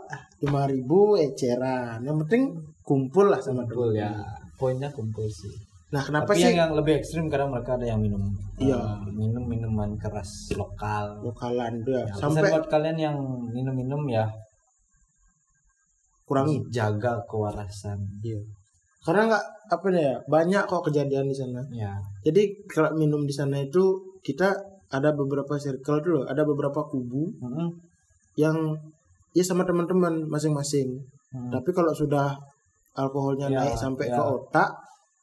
lima 0.42 0.62
ribu 0.66 1.14
eceran 1.14 2.00
yang 2.00 2.18
penting 2.18 2.50
kumpul 2.82 3.28
lah 3.28 3.38
sama 3.38 3.62
Kumpul 3.62 3.94
temen. 3.94 4.02
ya. 4.02 4.10
Poinnya 4.56 4.88
kumpul 4.88 5.28
sih. 5.28 5.52
nah 5.92 6.00
kenapa 6.00 6.24
Tapi 6.26 6.40
sih 6.40 6.44
yang, 6.48 6.56
yang 6.56 6.70
lebih 6.72 6.96
ekstrim 6.96 7.28
karena 7.28 7.46
mereka 7.46 7.76
ada 7.76 7.84
yang 7.84 8.00
minum 8.00 8.24
Iya. 8.56 8.74
eh, 8.74 9.12
minum 9.12 9.44
minuman 9.44 9.92
keras 9.94 10.50
lokal. 10.52 11.20
lokalan 11.20 11.84
dia 11.84 12.00
Ya, 12.00 12.16
sampai 12.16 12.40
pesan 12.40 12.50
buat 12.50 12.66
kalian 12.66 12.96
yang 12.96 13.16
minum-minum 13.46 14.02
ya 14.08 14.24
kurangi 16.24 16.62
jaga 16.68 17.18
kewarasan. 17.26 17.98
Iya. 18.22 18.40
Karena 19.02 19.34
nggak 19.34 19.44
apa 19.68 19.86
ya 19.90 20.14
banyak 20.26 20.62
kok 20.64 20.86
kejadian 20.86 21.26
di 21.26 21.34
sana. 21.34 21.60
Ya. 21.70 21.98
Jadi 22.22 22.42
kalau 22.66 22.94
minum 22.94 23.26
di 23.26 23.34
sana 23.34 23.58
itu 23.58 23.98
kita 24.22 24.54
ada 24.92 25.10
beberapa 25.10 25.56
circle 25.56 25.98
dulu, 26.00 26.20
ada 26.24 26.44
beberapa 26.44 26.84
kubu 26.84 27.26
Mm-mm. 27.40 27.68
yang 28.36 28.54
ya 29.32 29.42
sama 29.42 29.64
teman-teman 29.64 30.28
masing-masing. 30.28 31.00
Mm. 31.32 31.50
Tapi 31.50 31.70
kalau 31.72 31.90
sudah 31.90 32.36
alkoholnya 32.92 33.48
Ya, 33.48 33.58
naik 33.64 33.74
sampai 33.74 34.06
ya. 34.06 34.14
ke 34.14 34.22
otak, 34.22 34.70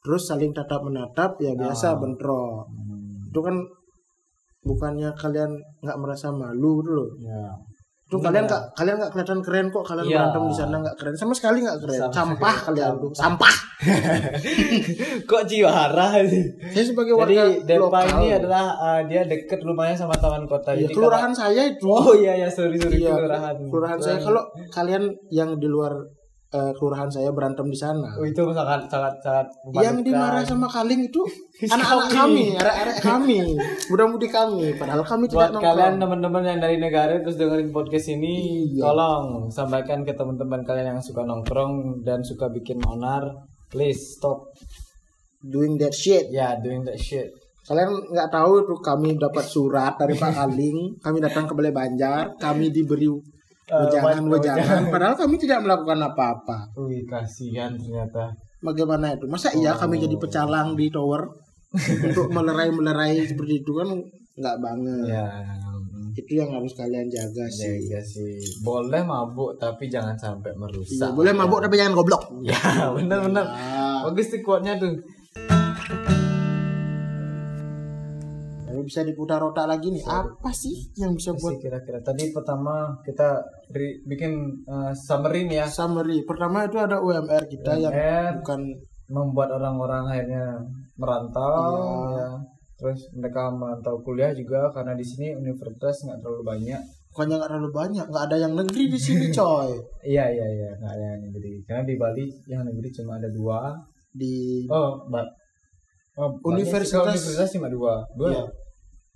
terus 0.02 0.26
saling 0.26 0.50
tatap 0.50 0.82
menatap 0.82 1.38
ya 1.38 1.54
biasa 1.54 1.94
Ah. 1.94 1.96
bentrok. 1.96 2.66
Hmm, 2.66 3.30
Itu 3.30 3.40
kan 3.40 3.56
bukannya 4.60 5.08
kalian 5.14 5.54
nggak 5.80 5.98
merasa 5.98 6.28
malu 6.28 6.82
dulu. 6.84 7.06
Ya. 7.22 7.54
Itu 8.10 8.18
Benar. 8.18 8.26
kalian 8.26 8.44
nggak 8.44 8.62
kalian 8.74 8.96
nggak 8.98 9.10
kelihatan 9.14 9.38
keren 9.38 9.66
kok 9.70 9.84
kalian 9.86 10.02
Iya. 10.02 10.16
berantem 10.18 10.42
di 10.42 10.56
sana 10.56 10.76
nggak 10.82 10.96
keren 10.98 11.14
sama 11.14 11.30
sekali 11.30 11.58
nggak 11.62 11.78
keren. 11.78 12.00
Sama 12.00 12.10
Sampah 12.12 12.50
sekali. 12.52 12.66
kalian 12.66 12.92
tuh, 12.98 13.10
Sampah. 13.14 13.52
sampah. 13.52 13.54
Kok 15.30 15.42
jiwara 15.46 16.06
sih? 16.22 16.44
Saya 16.68 16.84
sebagai 16.84 17.14
Jadi 17.14 17.22
warga 17.32 17.42
Depa 17.62 17.80
lokal. 17.80 18.04
ini 18.12 18.26
adalah 18.34 18.64
uh, 18.76 19.00
dia 19.04 19.22
deket 19.24 19.60
lumayan 19.62 19.94
sama 19.94 20.12
taman 20.12 20.42
kota. 20.44 20.72
Iya, 20.72 20.84
Jadi 20.84 20.94
kelurahan 20.96 21.32
saya 21.32 21.62
itu. 21.64 21.80
kalau- 21.80 22.02
Oh 22.02 22.14
iya 22.14 22.34
ya 22.36 22.48
sorry 22.48 22.76
sorry 22.76 22.98
Iya, 22.98 23.14
kelurahan. 23.14 23.54
kelurahan 23.62 23.98
saya. 23.98 24.18
Kalau 24.18 24.42
kalian 24.68 25.02
yang 25.30 25.54
di 25.54 25.66
luar 25.66 25.94
eh, 26.50 26.72
kelurahan 26.72 27.06
saya 27.06 27.30
berantem 27.30 27.62
di 27.64 27.74
sana, 27.74 28.10
Oh, 28.12 28.22
itu 28.22 28.42
sangat 28.50 28.86
sangat 28.86 29.14
sangat 29.18 29.46
yang 29.72 29.94
memalukan. 29.94 30.02
dimarah 30.02 30.42
sama 30.42 30.66
kaling 30.66 31.02
itu 31.02 31.22
anak-anak 31.74 32.08
kami, 32.10 32.44
arek-arek 32.54 32.96
kami, 33.00 33.38
muda-mudi 33.86 34.28
kami. 34.28 34.74
Padahal 34.74 35.02
kami 35.02 35.24
buat 35.26 35.48
tidak 35.48 35.62
kalian 35.62 35.94
teman-teman 35.96 36.42
yang 36.42 36.58
dari 36.58 36.76
negara 36.76 37.14
terus 37.16 37.36
dengerin 37.36 37.70
podcast 37.70 38.10
ini 38.10 38.34
Iya. 38.70 38.82
tolong 38.84 39.46
sampaikan 39.48 40.02
ke 40.02 40.12
teman-teman 40.12 40.60
kalian 40.60 40.90
yang 40.90 41.00
suka 41.00 41.22
nongkrong 41.22 42.00
dan 42.00 42.18
suka 42.20 42.48
bikin 42.48 42.82
onar 42.82 43.22
please 43.66 44.16
stop 44.16 44.50
Doing 45.40 45.78
that 45.78 45.94
shit. 45.94 46.28
ya 46.28 46.52
doing 46.56 46.82
that 46.82 46.98
shit 46.98 47.30
Kalian 47.62 47.86
nggak 48.08 48.28
tahu 48.28 48.60
itu 48.60 48.74
kami 48.76 49.14
dapat 49.16 49.40
surat 49.40 49.94
dari 49.94 50.12
Pak 50.12 50.32
Kaling, 50.38 50.98
kami 50.98 51.18
datang 51.18 51.46
ke 51.46 51.54
Balai 51.54 51.70
Banjar, 51.70 52.34
kami 52.36 52.68
diberi 52.68 53.06
Eh, 53.70 53.78
wejangan-wejangan, 53.80 54.82
padahal 54.88 55.14
kami 55.14 55.36
tidak 55.36 55.62
melakukan 55.62 56.02
apa-apa. 56.02 56.56
wih 56.76 57.02
kasihan 57.04 57.70
ternyata 57.72 58.34
Bagaimana 58.60 59.14
itu? 59.14 59.24
Masa 59.24 59.48
iya 59.52 59.72
kami 59.72 59.96
jadi 59.96 60.16
pecalang 60.16 60.74
di 60.74 60.90
tower 60.90 61.24
untuk 62.02 62.28
melerai-melerai 62.28 63.24
seperti 63.24 63.54
itu 63.58 63.72
kan 63.72 63.88
nggak 64.34 64.56
banget. 64.58 65.06
ya 65.08 65.26
Itu 66.12 66.32
yang 66.34 66.50
harus 66.50 66.74
kalian 66.74 67.06
jaga 67.06 67.40
ya, 67.40 67.48
sih. 67.48 67.78
ya 67.86 68.02
sih 68.02 68.34
boleh 68.60 69.00
mabuk 69.00 69.54
tapi 69.56 69.86
jangan 69.86 70.12
sampai 70.12 70.50
Iya, 70.50 70.58
merusak 70.58 71.10
boleh 71.14 71.30
mabuk 71.30 71.62
tapi 71.62 71.78
jangan 71.78 71.94
goblok. 71.94 72.22
ya 72.44 72.58
benar-benar 72.90 73.46
Ah. 73.46 74.02
bagus 74.04 74.28
tuh 74.28 74.40
quote-nya 74.40 74.74
tuh 74.76 74.98
Ini 78.80 78.88
bisa 78.88 79.04
diputar 79.04 79.36
otak 79.38 79.68
lagi 79.68 79.92
nih. 79.92 80.00
Apa 80.02 80.48
sih 80.48 80.88
yang 80.96 81.12
bisa 81.12 81.36
buat 81.36 81.60
kira-kira 81.60 82.00
tadi 82.00 82.32
pertama 82.32 82.96
kita 83.04 83.44
bikin 84.02 84.32
eh, 84.64 84.92
summary 84.96 85.44
nih 85.44 85.60
ya 85.60 85.66
summary? 85.68 86.24
Pertama 86.24 86.64
itu 86.64 86.80
ada 86.80 86.96
UMR 86.96 87.44
kita 87.44 87.76
yang 87.76 87.92
UMR. 87.92 88.32
bukan 88.40 88.60
membuat 89.06 89.52
orang-orang 89.52 90.08
akhirnya 90.08 90.46
merantau 90.94 91.60
Iya. 92.08 92.16
ya. 92.16 92.30
terus 92.72 93.00
mereka 93.12 93.50
merantau 93.50 94.00
kuliah 94.00 94.32
juga 94.32 94.72
karena 94.72 94.94
di 94.94 95.04
sini 95.04 95.36
universitas 95.36 96.00
nggak 96.00 96.16
terlalu 96.16 96.40
banyak 96.46 96.80
bukannya 97.10 97.36
nggak 97.36 97.50
terlalu 97.50 97.70
banyak, 97.74 98.04
nggak 98.06 98.24
ada 98.24 98.36
yang 98.38 98.52
negeri 98.54 98.84
di 98.86 98.96
sini 98.96 99.26
coy. 99.36 99.68
iya 100.00 100.24
iya 100.24 100.46
iya 100.48 100.70
nggak 100.74 100.88
ada 100.90 101.04
yang 101.10 101.20
negeri 101.22 101.52
karena 101.66 101.84
di 101.84 101.94
Bali 101.94 102.24
yang 102.46 102.62
negeri 102.64 102.88
cuma 102.90 103.20
ada 103.20 103.28
dua 103.28 103.76
Di 104.10 104.64
oh 104.66 105.04
mbak 105.06 105.26
oh, 106.16 106.30
Universitas- 106.46 107.04
universitas 107.04 107.50
cuma 107.50 107.68
dua 107.68 108.00
dua 108.14 108.30
Iya. 108.30 108.44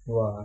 Dua 0.05 0.45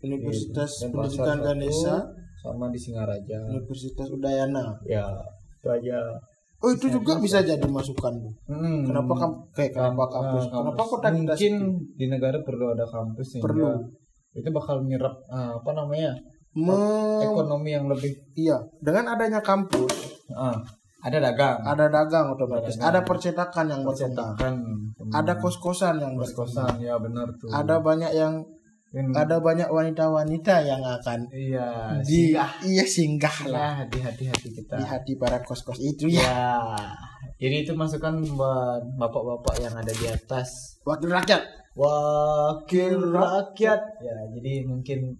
Universitas 0.00 0.70
Dan 0.80 0.92
Pendidikan 0.92 1.38
Ganesha, 1.40 1.96
sama 2.38 2.68
di 2.68 2.76
Singaraja. 2.76 3.38
Universitas 3.48 4.08
Udayana. 4.08 4.76
ya 4.84 5.08
itu 5.56 5.68
aja. 5.70 5.96
Oh 6.60 6.68
itu 6.68 6.88
juga 6.88 7.16
bisa 7.18 7.40
jadi 7.40 7.64
masukan 7.64 8.12
bu. 8.14 8.28
Hmm. 8.46 8.84
Kenapa 8.84 9.12
kamu 9.14 9.34
kayak 9.52 9.70
kenapa 9.72 10.04
Kamp- 10.06 10.12
kampus? 10.12 10.44
Kenapa 10.46 10.70
kampus. 10.70 10.88
kota 10.90 11.08
kita 11.08 11.16
mungkin 11.32 11.54
di 11.94 12.06
negara 12.06 12.38
perlu 12.40 12.66
ada 12.70 12.84
kampus 12.84 13.26
sehingga 13.26 13.44
Perlu. 13.48 13.68
itu 14.34 14.48
bakal 14.50 14.76
nyerap 14.82 15.14
eh, 15.26 15.50
apa 15.54 15.70
namanya 15.72 16.12
Me- 16.54 17.20
ekonomi 17.22 17.70
yang 17.70 17.88
lebih. 17.88 18.12
Iya 18.34 18.60
dengan 18.78 19.12
adanya 19.12 19.40
kampus 19.40 19.92
ah, 20.32 20.56
ada 21.00 21.18
dagang. 21.20 21.58
ada 21.64 21.84
dagang 21.88 22.32
otomatis, 22.32 22.76
Ada 22.76 22.88
ada 22.88 23.00
percetakan 23.02 23.64
yang 23.68 23.82
berkembang, 23.82 24.32
percetakan 24.36 24.54
ada 25.12 25.32
kos-kosan 25.36 25.94
yang 25.96 26.12
berkembang, 26.16 26.48
kos-kosan 26.48 26.72
ya 26.80 26.94
benar 26.96 27.28
tuh. 27.36 27.48
Ada 27.52 27.76
banyak 27.80 28.12
yang 28.14 28.40
Hmm, 28.94 29.10
ada 29.10 29.42
banyak 29.42 29.66
wanita-wanita 29.66 30.62
yang 30.62 30.78
akan 30.78 31.26
iya 31.34 31.98
di 31.98 32.30
singgah. 32.30 32.50
iya 32.62 32.84
singgah 32.86 33.36
lah. 33.50 33.82
ya 33.82 33.90
di 33.90 33.98
hati-hati 33.98 34.48
kita. 34.54 34.78
Di 34.78 34.86
hati 34.86 35.12
para 35.18 35.42
kos-kos 35.42 35.82
itu 35.82 36.06
ya. 36.06 36.22
ya 36.22 36.46
jadi 37.42 37.66
itu 37.66 37.74
masukan 37.74 38.22
buat 38.38 38.82
bapak-bapak 38.94 39.66
yang 39.66 39.74
ada 39.74 39.90
di 39.90 40.06
atas. 40.06 40.78
Wakil 40.86 41.10
rakyat. 41.10 41.42
wakil 41.74 43.10
rakyat. 43.10 43.82
Ya 43.98 44.16
jadi 44.30 44.62
mungkin 44.62 45.18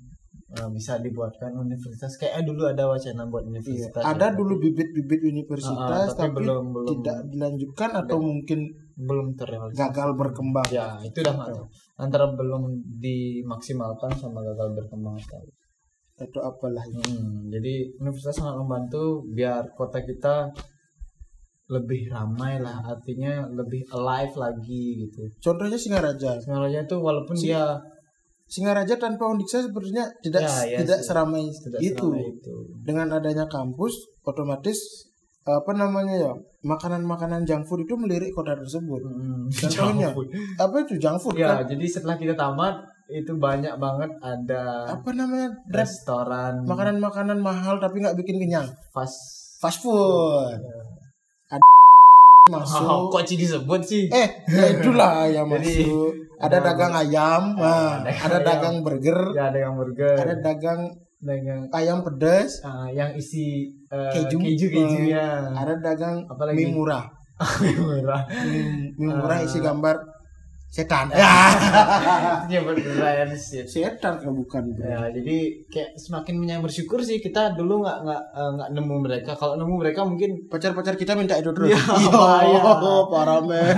eh, 0.54 0.70
bisa 0.70 0.96
dibuatkan 0.96 1.50
universitas 1.52 2.14
kayak 2.14 2.42
dulu 2.42 2.64
ada 2.64 2.86
wacana 2.86 3.22
buat 3.24 3.42
universitas 3.44 3.98
Iya, 3.98 4.08
Ada 4.08 4.26
ya. 4.26 4.34
dulu 4.34 4.54
bibit-bibit 4.58 5.20
universitas 5.24 5.74
Ah, 5.76 6.04
ah, 6.04 6.06
tapi 6.08 6.30
tapi, 6.30 6.36
belum- 6.40 6.68
belum- 6.70 6.88
tidak 6.94 7.18
dilanjutkan 7.28 7.90
atau 7.96 8.16
mungkin 8.18 8.58
belum 8.96 9.26
terrealisasi 9.34 9.74
gagal 9.76 10.10
berkembang. 10.14 10.66
ya 10.70 10.86
itu 11.00 11.18
udah 11.18 11.34
tahu. 11.36 11.66
antara 11.96 12.26
belum 12.30 12.62
dimaksimalkan 12.96 14.14
sama 14.14 14.38
gagal 14.40 14.70
berkembang 14.72 15.14
sekali 15.16 15.50
Atau 16.16 16.38
apalah 16.40 16.82
itu. 16.84 17.02
Hmm, 17.10 17.50
jadi 17.50 17.74
universitas 17.96 18.38
sangat 18.38 18.54
membantu 18.56 19.02
biar 19.28 19.66
kota 19.72 19.98
kita 19.98 20.46
lebih 21.66 22.06
ramai 22.06 22.60
lah 22.60 22.84
artinya 22.84 23.48
lebih 23.48 23.82
alive 23.90 24.34
lagi 24.36 24.84
gitu 25.02 25.26
Contohnya 25.40 25.74
Singaraja. 25.74 26.36
Singaraja 26.38 26.84
itu 26.84 26.96
walaupun 26.96 27.34
dia 27.34 27.80
Singaraja 28.44 28.94
tanpa 28.94 29.24
Undiksa 29.26 29.60
sebenarnya 29.60 30.04
tidak 30.20 30.44
Ya, 30.44 30.52
ya, 30.66 30.78
tidak 30.84 30.98
sih. 31.00 31.06
seramai 31.08 31.42
tidak 31.48 31.80
itu. 31.80 31.96
seramai 32.06 32.28
itu 32.30 32.54
Dengan 32.80 33.06
adanya 33.10 33.46
kampus, 33.46 33.92
otomatis 34.22 34.78
apa 35.44 35.76
namanya 35.76 36.16
ya 36.16 36.32
makanan-makanan 36.62 37.44
junk 37.44 37.68
food 37.68 37.84
itu 37.84 37.92
melirik 37.94 38.32
kota 38.32 38.56
tersebut. 38.56 39.00
Hmm, 39.02 39.44
Contohnya? 39.50 40.08
Apa 40.56 40.76
itu 40.80 40.96
junk 40.96 41.20
food 41.20 41.36
ya 41.36 41.60
kan? 41.60 41.68
jadi 41.68 41.84
setelah 41.84 42.16
kita 42.16 42.32
tamat 42.32 42.80
itu 43.06 43.36
banyak 43.36 43.76
banget 43.76 44.08
ada 44.18 44.88
Apa 44.88 45.12
namanya? 45.12 45.52
Restoran 45.68 46.64
makanan-makanan 46.64 47.36
mahal 47.38 47.76
tapi 47.76 48.00
nggak 48.00 48.16
bikin 48.16 48.40
kenyang. 48.40 48.68
fast 48.90 49.20
Fast 49.60 49.80
food. 49.80 50.60
Ada 51.46 51.60
Oh, 52.44 52.60
masuk. 52.60 53.08
kok 53.08 53.24
Ci 53.24 53.40
disebut 53.40 53.80
sih 53.80 54.04
Eh, 54.06 54.28
ya 54.44 54.64
itulah 54.70 55.24
yang 55.26 55.48
Jadi, 55.48 55.80
masuk. 55.80 56.12
Ada 56.36 56.60
ada- 56.60 56.64
dagang 56.66 56.92
ayam, 56.94 57.42
nah, 57.56 58.04
dagang 58.04 58.20
ada 58.20 58.36
ayam. 58.36 58.44
dagang 58.44 58.76
burger, 58.84 59.20
ya 59.32 59.42
ada 59.48 59.58
yang 59.58 59.74
burger 59.74 60.12
ada 60.14 60.34
dagang 60.36 60.80
dagang 61.16 61.60
ayam 61.72 61.98
pedas, 62.04 62.60
ah, 62.60 62.84
yang 62.86 63.16
isi 63.16 63.72
eh, 63.88 64.12
keju, 64.12 64.36
keju 64.36 64.66
kejunya 64.68 65.24
ada 65.48 65.72
dagang 65.80 66.20
Apalagi? 66.28 66.56
mie 66.58 66.68
murah. 66.68 67.08
murah 67.80 68.22
Mie, 68.28 68.92
mie 68.94 69.08
murah 69.10 69.40
Ah. 69.40 69.40
isi 69.40 69.58
gambar 69.58 69.96
setan. 70.74 71.06
ya 72.50 72.60
setan 73.70 74.14
kan 74.18 74.32
bukan. 74.34 74.74
ya 74.74 75.06
jadi 75.14 75.36
kayak 75.70 75.94
semakin 75.94 76.34
menyayang 76.42 76.66
bersyukur 76.66 76.98
sih 76.98 77.22
kita 77.22 77.54
dulu 77.54 77.86
nggak 77.86 77.98
nggak 78.02 78.22
eh, 78.34 78.50
nggak 78.58 78.68
nemu 78.74 78.96
mereka 78.98 79.32
kalau 79.38 79.54
nemu 79.54 79.74
mereka 79.78 80.02
mungkin 80.02 80.30
Pacar-pacar 80.50 80.98
kita 80.98 81.14
minta 81.14 81.38
itu 81.38 81.54
terus. 81.54 81.70
Ya, 81.70 81.78
Iya, 82.50 82.74
parah 83.06 83.38
men. 83.46 83.76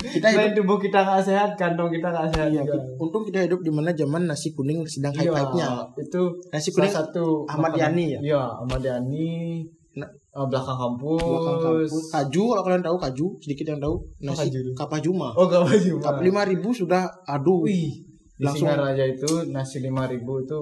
kita 0.00 0.26
hidup 0.32 0.52
tubuh 0.60 0.76
kita 0.80 1.04
nggak 1.04 1.22
sehat 1.24 1.50
kantong 1.56 1.88
kita 1.92 2.08
nggak 2.12 2.28
sehat 2.32 2.48
Iya, 2.52 2.64
juga 2.64 2.76
untung 3.00 3.24
kita 3.24 3.44
hidup 3.44 3.60
di 3.64 3.72
mana 3.72 3.90
zaman 3.96 4.28
nasi 4.28 4.52
kuning 4.52 4.84
sedang 4.88 5.12
Iya, 5.16 5.32
hype-hype-nya. 5.32 5.68
itu 6.00 6.22
Nasi 6.52 6.68
salah 6.68 6.76
kuning 6.76 6.92
satu 6.92 7.24
Ahmad 7.48 7.72
Yani 7.76 8.04
ya? 8.16 8.20
Iya, 8.20 8.42
Ahmad 8.60 8.80
Yani. 8.84 9.64
Nah. 9.92 10.06
Belakang 10.46 10.78
kampus. 10.78 11.18
belakang 11.18 11.58
kampus. 11.58 11.90
Kaju 12.08 12.42
kalau 12.46 12.62
kalian 12.62 12.84
tahu 12.84 12.96
kaju, 12.96 13.26
sedikit 13.38 13.66
yang 13.68 13.80
tahu 13.80 13.94
nasi 14.20 14.46
kaju? 14.46 14.70
kapajuma. 14.76 15.28
Oh, 15.34 15.46
baju. 15.46 15.94
Kap 15.98 16.18
lima 16.20 16.42
ribu 16.44 16.70
sudah 16.70 17.02
aduh. 17.24 17.66
Wih, 17.66 17.98
di 18.32 18.42
Langsung- 18.42 18.66
Singaraja 18.66 19.04
itu 19.04 19.30
nasi 19.48 19.80
5000 19.80 20.16
itu 20.40 20.60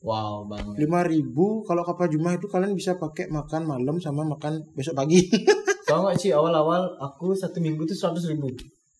wow 0.00 0.42
banget. 0.44 0.74
lima 0.80 1.00
ribu 1.02 1.60
kalau 1.62 1.84
kapajuma 1.84 2.32
itu 2.32 2.48
kalian 2.48 2.72
bisa 2.72 2.96
pakai 2.96 3.28
makan 3.28 3.68
malam 3.68 3.96
sama 3.96 4.24
makan 4.24 4.64
besok 4.72 4.96
pagi 4.96 5.20
Tahu 5.86 6.00
nggak 6.00 6.16
sih 6.16 6.30
awal-awal 6.30 6.86
aku 6.96 7.30
satu 7.30 7.58
minggu 7.58 7.84
tuh 7.84 7.92
seratus 7.92 8.24
ribu, 8.26 8.48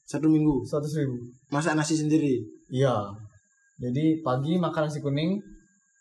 satu 0.03 0.27
minggu 0.27 0.61
seratus 0.63 0.99
ribu. 0.99 1.17
masak 1.49 1.73
nasi 1.73 1.95
sendiri 1.95 2.43
Iya. 2.69 3.11
Jadi 3.77 4.21
pagi 4.21 4.55
makan 4.55 4.83
nasi 4.85 5.01
kuning, 5.01 5.41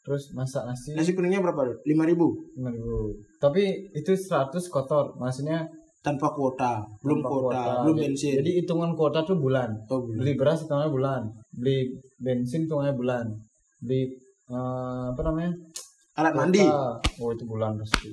terus 0.10 0.34
masak 0.34 0.66
nasi 0.66 0.98
nasi 0.98 1.14
kuningnya 1.14 1.38
berapa 1.38 1.70
lima 1.86 2.02
ribu 2.10 2.34
5000. 2.58 3.38
Tapi 3.38 3.94
itu 3.94 4.10
100 4.18 4.58
kotor, 4.74 5.14
maksudnya 5.22 5.70
tanpa 6.02 6.34
kuota 6.34 6.82
belum 7.06 7.22
tanpa 7.22 7.30
kuota, 7.30 7.46
kuota. 7.46 7.62
belum 7.86 7.96
Jadi- 7.96 8.06
bensin 8.10 8.34
Jadi 8.42 8.52
hitungan 8.58 8.92
kuota 8.98 9.22
tuh 9.22 9.38
bulan. 9.38 9.70
oh, 9.86 10.02
belum. 10.10 10.18
Beli 10.18 10.34
beras 10.34 10.66
hitungannya 10.66 10.90
bulan, 10.90 11.22
beli 11.54 11.78
bensin 12.18 12.66
hitungannya 12.66 12.96
bulan, 12.98 13.26
beli 13.86 14.02
eh, 14.50 15.06
apa 15.14 15.22
namanya? 15.30 15.54
alat 16.18 16.34
kuota, 16.34 16.42
mandi 16.42 16.66
Oh 17.22 17.30
itu 17.30 17.46
bulan 17.46 17.78
pasti. 17.78 18.10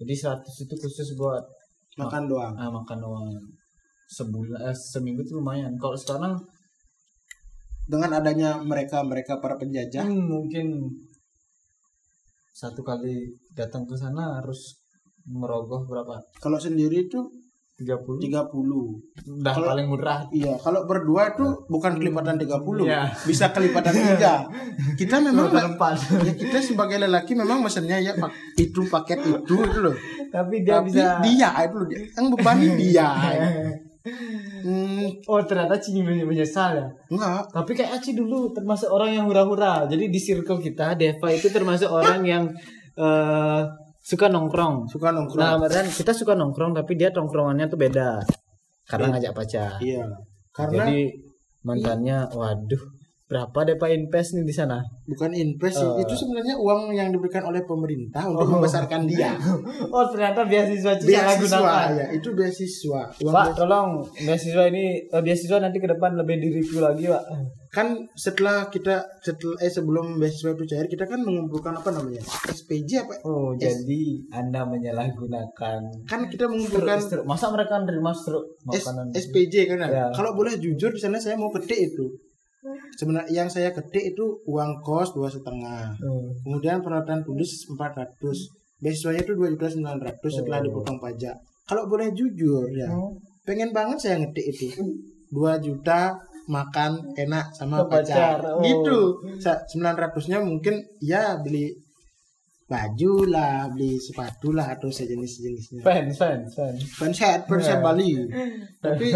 Jadi 0.00 0.14
100 0.16 0.64
itu 0.64 0.74
khusus 0.80 1.12
buat 1.20 1.44
makan 2.00 2.24
doang 2.24 2.56
ah, 2.56 2.72
makan 2.72 2.98
doang. 3.04 3.28
Sebulan 4.08 4.64
eh, 4.64 4.72
seminggu 4.72 5.20
tuh 5.28 5.44
lumayan. 5.44 5.76
Kalau 5.76 5.92
sekarang 5.92 6.40
dengan 7.84 8.16
adanya 8.16 8.56
mereka 8.64 9.04
mereka 9.04 9.44
para 9.44 9.60
penjajah 9.60 10.08
hmm, 10.08 10.24
mungkin 10.24 10.88
satu 12.54 12.80
kali 12.80 13.34
datang 13.50 13.82
ke 13.82 13.98
sana 13.98 14.38
harus 14.38 14.78
merogoh 15.26 15.82
berapa? 15.84 16.22
kalau 16.38 16.54
sendiri 16.56 17.04
itu 17.04 17.18
30 17.74 18.22
30 18.22 18.54
udah 19.34 19.50
Kalau- 19.50 19.66
paling 19.66 19.90
murah 19.90 20.22
Iya, 20.30 20.54
kalau 20.62 20.86
berdua 20.86 21.34
itu 21.34 21.42
bukan 21.66 21.98
kelipatan 21.98 22.38
30, 22.38 22.86
Iya. 22.86 23.10
bisa 23.26 23.50
kelipatan 23.50 23.90
3. 23.90 24.46
Kita 25.00 25.18
memang 25.18 25.50
ya 25.50 26.32
kita 26.32 26.62
sebagai 26.62 27.02
lelaki 27.02 27.34
memang 27.34 27.58
mesennya 27.58 27.98
ya 27.98 28.14
itu 28.54 28.80
paket 28.86 29.18
itu 29.18 29.54
itu 29.58 29.78
loh. 29.82 29.96
tapi 30.30 30.62
dia 30.62 30.78
Tapi 30.78 30.86
bisa 30.86 31.18
dia 31.18 31.50
itu 31.60 31.74
loh, 31.74 31.86
dia. 31.90 31.98
yang 32.14 32.26
beban 32.30 32.58
dia. 32.78 33.08
Hmm, 34.04 35.08
oh 35.24 35.40
ternyata 35.42 35.80
menye- 35.96 36.28
menyesal 36.28 36.76
ya 36.76 36.86
enggak. 37.08 37.48
tapi 37.48 37.72
kayak 37.72 37.96
Aci 37.96 38.12
dulu 38.12 38.52
termasuk 38.52 38.88
orang 38.88 39.10
yang 39.10 39.24
hura-hura 39.24 39.88
jadi 39.88 40.04
di 40.06 40.20
circle 40.20 40.60
kita 40.60 40.92
Deva 40.92 41.28
itu 41.30 41.48
termasuk 41.48 41.88
orang 41.88 42.20
yang 42.20 42.44
eh, 42.94 43.60
suka 43.98 44.28
nongkrong 44.28 44.84
Suka 44.86 45.08
nongkrong. 45.08 45.40
nah 45.40 45.56
kemudian 45.56 45.88
kita 45.88 46.12
suka 46.12 46.32
nongkrong 46.32 46.76
tapi 46.76 46.94
dia 46.94 47.08
nongkrongannya 47.08 47.64
tuh 47.64 47.80
beda 47.80 48.20
karena 48.84 49.06
Iya. 49.06 49.12
ngajak 49.16 49.32
pacar 49.32 49.70
iya. 49.80 50.04
Karena 50.52 50.84
jadi 50.84 51.00
mantannya 51.62 52.18
waduh 52.30 52.82
berapa 53.24 53.56
Deva 53.64 53.88
invest 53.88 54.34
nih 54.34 54.44
di 54.44 54.52
sana 54.52 54.78
bukan 55.04 55.32
invest 55.32 55.76
sih, 55.76 55.86
Eh. 55.86 55.96
itu 55.98 56.12
sebenarnya 56.14 56.54
uang 56.54 56.92
yang 56.92 57.08
diberikan 57.08 57.40
oleh 57.42 57.60
pemerintah 57.62 58.20
untuk 58.26 58.44
Oh. 58.44 58.52
membesarkan 58.54 59.04
dia. 59.04 59.32
oh 59.90 60.04
ternyata 60.06 60.44
beasiswa 60.44 60.92
Beasiswa 60.94 61.40
gunakan 61.56 61.88
ya, 61.94 62.06
itu 62.10 62.28
beasiswa. 62.30 63.02
Uang 63.18 63.32
Pak, 63.32 63.44
beasiswa. 63.46 63.58
tolong 63.58 63.88
beasiswa 64.18 64.64
ini 64.66 64.84
eh, 65.02 65.22
beasiswa 65.22 65.56
nanti 65.58 65.78
ke 65.78 65.88
depan 65.88 66.14
lebih 66.14 66.36
di 66.38 66.48
review 66.52 66.80
lagi, 66.80 67.04
Pak. 67.06 67.24
kan 67.70 67.90
setelah 68.14 68.68
kita 68.68 69.02
setelah 69.18 69.58
eh 69.58 69.66
sebelum 69.68 70.14
beasiswa 70.14 70.52
itu 70.52 70.64
cair 70.64 70.86
kita 70.86 71.04
kan 71.04 71.18
mengumpulkan 71.18 71.74
apa 71.74 71.90
namanya 71.90 72.22
SPJ 72.46 73.02
apa 73.02 73.18
Oh, 73.24 73.50
S- 73.52 73.82
jadi 73.82 74.04
Anda 74.32 74.62
menyalahgunakan 74.64 75.80
kan 76.04 76.20
kita 76.24 76.44
struk, 76.44 76.50
mengumpulkan 76.50 76.98
struk. 76.98 77.24
Masa 77.24 77.50
mereka 77.50 77.74
nerima 77.78 78.12
struk 78.12 78.46
S- 78.68 78.84
makanan? 78.84 79.10
SPJ 79.12 79.54
kan? 79.66 79.78
Ya. 79.82 80.06
kalau 80.10 80.32
boleh 80.32 80.54
jujur 80.54 80.88
di 80.88 81.00
sana 81.00 81.16
saya 81.16 81.34
mau 81.34 81.50
petik 81.50 81.74
itu 81.90 82.06
sebenarnya 82.94 83.30
yang 83.34 83.48
saya 83.48 83.70
gede 83.70 84.12
itu 84.12 84.24
uang 84.44 84.80
kos 84.80 85.10
dua 85.10 85.26
setengah 85.26 85.94
Hmm. 85.94 86.30
kemudian 86.42 86.78
peralatan 86.80 87.20
tulis 87.20 87.66
400 87.66 88.14
beasiswanya 88.76 89.22
itu 89.22 89.32
2 89.32 89.50
juta 89.50 89.66
900 89.66 90.04
setelah 90.32 90.58
Oh. 90.58 90.64
dipotong 90.64 90.98
pajak 90.98 91.36
kalau 91.64 91.86
boleh 91.86 92.10
jujur 92.10 92.66
ya 92.70 92.86
Hmm. 92.86 93.14
pengen 93.42 93.70
banget 93.70 93.98
saya 93.98 94.16
ngetik 94.18 94.46
itu 94.46 94.82
2 95.30 95.58
juta 95.58 96.14
makan 96.44 97.00
enak 97.14 97.50
sama 97.50 97.88
pacar, 97.88 98.36
pacar, 98.36 98.52
oh. 98.52 98.60
gitu 98.60 98.98
Sa- 99.38 99.64
900 99.66 100.28
nya 100.28 100.38
mungkin 100.38 100.76
ya 101.00 101.40
beli 101.40 101.72
baju 102.64 103.28
lah 103.28 103.68
beli 103.68 103.96
sepatu 103.96 104.48
lah 104.50 104.72
atau 104.72 104.88
sejenis 104.88 105.30
sejenisnya 105.36 105.84
Fans, 105.84 106.16
fans, 106.16 106.48
fans. 106.50 106.80
Penset, 106.96 107.38
Ya. 107.38 107.46
penset 107.46 107.78
Bali. 107.78 108.24
Tapi 108.80 109.12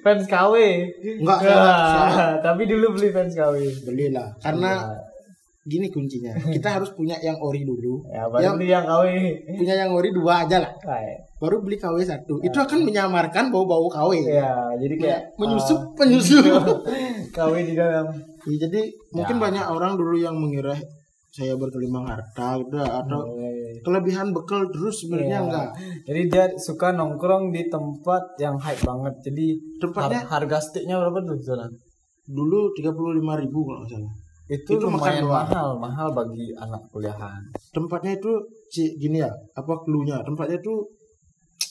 fans 0.00 0.24
KW. 0.24 0.54
enggak 1.20 1.38
Ya, 1.40 1.52
saya 1.52 2.26
tapi 2.40 2.64
dulu 2.64 2.96
beli 2.96 3.12
fans 3.12 3.32
KW. 3.32 3.84
belilah 3.84 4.32
karena 4.40 4.70
Ya. 4.80 4.96
gini 5.62 5.90
kuncinya. 5.90 6.32
Kita 6.46 6.72
harus 6.72 6.88
punya 6.90 7.20
yang 7.20 7.36
ori 7.36 7.62
dulu. 7.62 8.06
Ya, 8.08 8.24
baru 8.26 8.40
Yang- 8.40 8.56
beli 8.56 8.68
yang 8.70 8.84
KW. 8.86 9.04
Punya 9.56 9.74
yang 9.76 9.90
ori 9.92 10.08
dua 10.10 10.32
aja 10.42 10.56
lah. 10.62 10.72
Baru 11.36 11.60
beli 11.60 11.76
KW 11.76 12.00
satu. 12.00 12.40
Itu 12.40 12.56
akan 12.56 12.80
menyamarkan 12.80 13.52
bau-bau 13.52 13.92
KW. 13.92 14.24
Ya, 14.24 14.56
jadi 14.80 14.94
kayak 14.96 15.20
menyusup, 15.36 15.92
ah, 15.92 16.00
menyusup. 16.00 16.80
KW 17.36 17.54
di 17.60 17.74
dalam. 17.76 18.08
Ya, 18.46 18.56
jadi 18.62 18.88
mungkin 19.12 19.36
Ya. 19.36 19.42
banyak 19.42 19.64
orang 19.66 19.92
dulu 20.00 20.16
yang 20.16 20.32
mengira 20.32 20.72
saya 21.36 21.52
berkelimang 21.54 22.04
harta 22.04 22.56
gitu 22.56 22.80
atau 22.80 23.20
Eh, 23.36 23.76
kelebihan 23.78 24.32
bekal 24.32 24.64
terus 24.66 25.04
sebenarnya 25.04 25.28
Iya. 25.34 25.44
enggak. 25.44 25.68
Jadi 26.02 26.20
dia 26.26 26.44
suka 26.58 26.88
nongkrong 26.90 27.52
di 27.52 27.68
tempat 27.68 28.22
yang 28.38 28.56
hype 28.56 28.80
banget. 28.82 29.14
Jadi 29.22 29.46
Tempatnya 29.76 30.24
har- 30.24 30.40
harga 30.40 30.58
sticknya 30.62 30.96
berapa 30.96 31.20
tuh 31.22 31.36
sana? 31.38 31.68
dulu 32.26 32.72
35.000 32.72 32.96
ribu 33.38 33.62
kalau 33.62 33.78
nggak 33.80 33.92
salah. 33.92 34.12
Itu, 34.48 34.70
Itu 34.72 34.86
makan 34.86 34.94
lumayan 34.96 35.22
doang. 35.22 35.34
mahal, 35.44 35.68
mahal 35.76 36.08
bagi 36.12 36.46
anak 36.56 36.82
kuliahan. 36.88 37.42
Tempatnya 37.70 38.12
itu 38.14 38.32
ci- 38.66 38.94
gini 38.96 39.18
ya, 39.18 39.30
apa 39.52 39.78
clue-nya? 39.78 40.22
Tempatnya 40.22 40.56
itu 40.56 40.74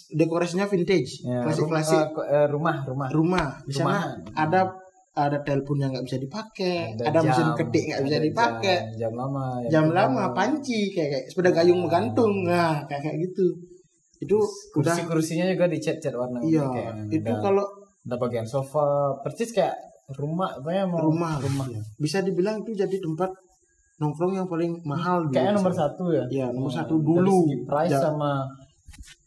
dekorasinya 0.10 0.64
vintage, 0.66 1.24
Ya, 1.24 1.42
klasik-klasik. 1.42 1.98
rum- 2.14 2.24
eh, 2.26 2.48
rumah, 2.48 2.76
rumah. 2.86 3.08
rumah 3.10 3.46
di 3.64 3.74
sana 3.74 4.00
ada 4.34 4.72
ada 5.16 5.40
telepon 5.42 5.80
yang 5.80 5.90
nggak 5.90 6.04
bisa 6.04 6.18
dipakai 6.18 6.92
ada, 6.94 7.08
jam, 7.16 7.24
mesin 7.26 7.48
ketik 7.56 7.84
nggak 7.88 8.02
bisa 8.04 8.16
ada 8.16 8.26
dipakai. 8.26 8.78
Jam, 8.92 9.00
jam 9.00 9.12
lama. 9.16 9.46
yang 9.58 9.72
jam 9.72 9.86
kita- 9.86 9.98
lama 9.98 10.24
panci 10.32 10.80
kayak, 10.92 11.10
kayak 11.10 11.26
sepeda 11.32 11.52
gayung 11.54 11.80
menggantung 11.82 12.44
nah 12.44 12.84
kayak 12.84 13.02
kayak 13.02 13.18
gitu. 13.24 13.48
Itu 14.18 14.38
udah 14.74 14.92
Kursi-kursinya 14.92 15.48
juga 15.48 15.66
dicat-cat 15.66 16.14
warna 16.14 16.40
iya 16.42 16.64
kayak 16.66 16.94
itu 17.10 17.24
ada, 17.26 17.40
kalau 17.42 17.66
ada 18.02 18.16
bagian 18.18 18.44
sofa, 18.46 18.86
persis 19.20 19.50
kayak 19.50 19.76
rumah, 20.14 20.52
apa 20.54 20.70
ya 20.70 20.84
mau 20.84 21.00
rumah. 21.02 21.36
rumah. 21.38 21.66
Bisa 21.96 22.20
dibilang 22.20 22.60
itu 22.60 22.76
jadi 22.76 22.96
tempat 22.96 23.32
nongkrong 23.96 24.36
yang 24.36 24.46
paling 24.46 24.76
mahal 24.84 25.24
Kayaknya 25.28 25.54
nomor 25.56 25.72
satu 25.74 26.04
ya. 26.12 26.24
Iya, 26.28 26.48
nomor 26.50 26.68
Nah, 26.68 26.78
satu 26.78 26.96
dari 26.96 27.08
dulu. 27.10 27.36
segi 27.42 27.56
price 27.64 27.92
Ja- 27.92 28.04
sama 28.06 28.32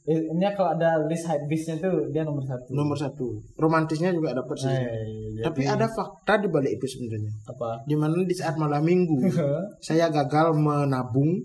ini 0.08 0.40
kalau 0.56 0.72
ada 0.72 1.04
list 1.04 1.28
hype 1.28 1.44
beastnya 1.44 1.76
tuh 1.76 2.08
dia 2.08 2.24
nomor 2.24 2.40
satu. 2.40 2.72
nomor 2.72 2.96
satu. 2.96 3.28
Romantisnya 3.60 4.08
juga 4.08 4.32
dapat 4.32 4.56
sih. 4.56 4.72
Eh, 4.72 5.44
tapi 5.44 5.68
ada 5.68 5.84
fakta 5.84 6.40
di 6.40 6.48
balik 6.48 6.80
itu 6.80 6.96
sebenarnya. 6.96 7.28
Apa? 7.44 7.84
di 7.84 7.92
mana 7.92 8.24
di 8.24 8.32
saat 8.32 8.56
malam 8.56 8.80
minggu 8.80 9.20
saya 9.86 10.08
gagal 10.08 10.56
menabung. 10.56 11.44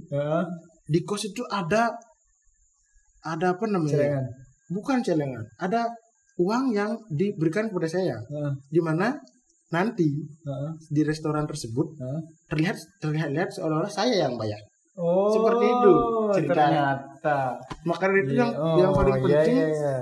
Di 0.88 1.00
kos 1.04 1.28
itu 1.28 1.44
ada 1.52 1.92
ada 3.24 3.56
apa 3.56 3.66
namanya? 3.68 4.00
Celengan. 4.00 4.26
bukan 4.72 4.98
celengan. 5.04 5.44
Ada 5.60 5.92
uang 6.40 6.72
yang 6.72 6.96
diberikan 7.12 7.68
kepada 7.68 7.92
saya. 7.92 8.16
Di 8.72 8.80
mana 8.80 9.12
nanti 9.76 10.08
di 10.88 11.02
restoran 11.04 11.44
tersebut 11.44 12.00
terlihat 12.48 12.80
terlihat 13.04 13.30
lihat 13.36 13.50
seolah-olah 13.52 13.92
saya 13.92 14.24
yang 14.24 14.40
bayar 14.40 14.62
Oh, 14.94 15.26
Seperti 15.28 15.66
itu 15.66 15.92
cerita. 16.32 16.54
Ternyata. 16.56 17.40
maka 17.82 18.06
itu 18.12 18.34
yang 18.34 18.52
Oh, 18.54 18.78
yang 18.78 18.92
paling 18.92 19.16
iya, 19.18 19.42
penting 19.42 19.56
iya, 19.56 19.68
iya. 19.68 19.96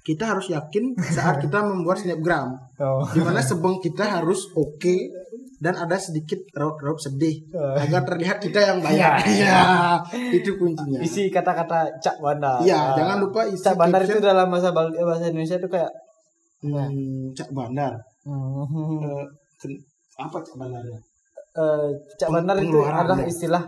kita 0.00 0.24
harus 0.26 0.46
yakin 0.48 0.84
saat 0.96 1.36
kita 1.44 1.60
membuat 1.60 1.98
snapgram 1.98 2.56
Oh. 2.78 3.04
di 3.06 3.20
mana 3.20 3.38
sebong 3.38 3.76
kita 3.78 4.00
harus 4.00 4.48
oke 4.50 4.96
dan 5.56 5.76
ada 5.76 5.92
sedikit 5.94 6.40
raut-raut 6.52 6.96
sedih 6.96 7.36
Oh. 7.50 7.76
agar 7.76 8.00
terlihat 8.02 8.38
kita 8.38 8.60
yang 8.62 8.78
bayar. 8.78 9.20
Iya. 9.20 9.28
Iya, 9.36 9.60
itu 10.32 10.56
kuncinya. 10.56 10.98
Isi 10.98 11.28
kata-kata 11.28 11.92
Cak 11.98 12.16
Bandar. 12.18 12.58
Iya, 12.60 12.72
Ah. 12.72 12.96
jangan 12.96 13.16
lupa 13.20 13.44
isi 13.44 13.60
Cak 13.60 13.76
Bandar 13.76 14.00
itu 14.00 14.18
dalam 14.18 14.48
bahasa 14.48 14.72
bahasa 14.72 15.24
Indonesia 15.26 15.56
itu 15.56 15.68
kayak 15.68 15.92
Hmm, 16.60 16.88
Cak 17.30 17.50
Bandar. 17.50 17.92
hmm, 18.22 19.20
ken- 19.58 19.80
apa 20.18 20.36
Cak 20.38 20.54
Bandarnya? 20.54 20.96
eh, 21.52 21.88
Cak 22.14 22.30
Bandar 22.30 22.56
itu 22.56 22.78
adalah 22.80 23.18
ya. 23.18 23.26
istilah 23.26 23.64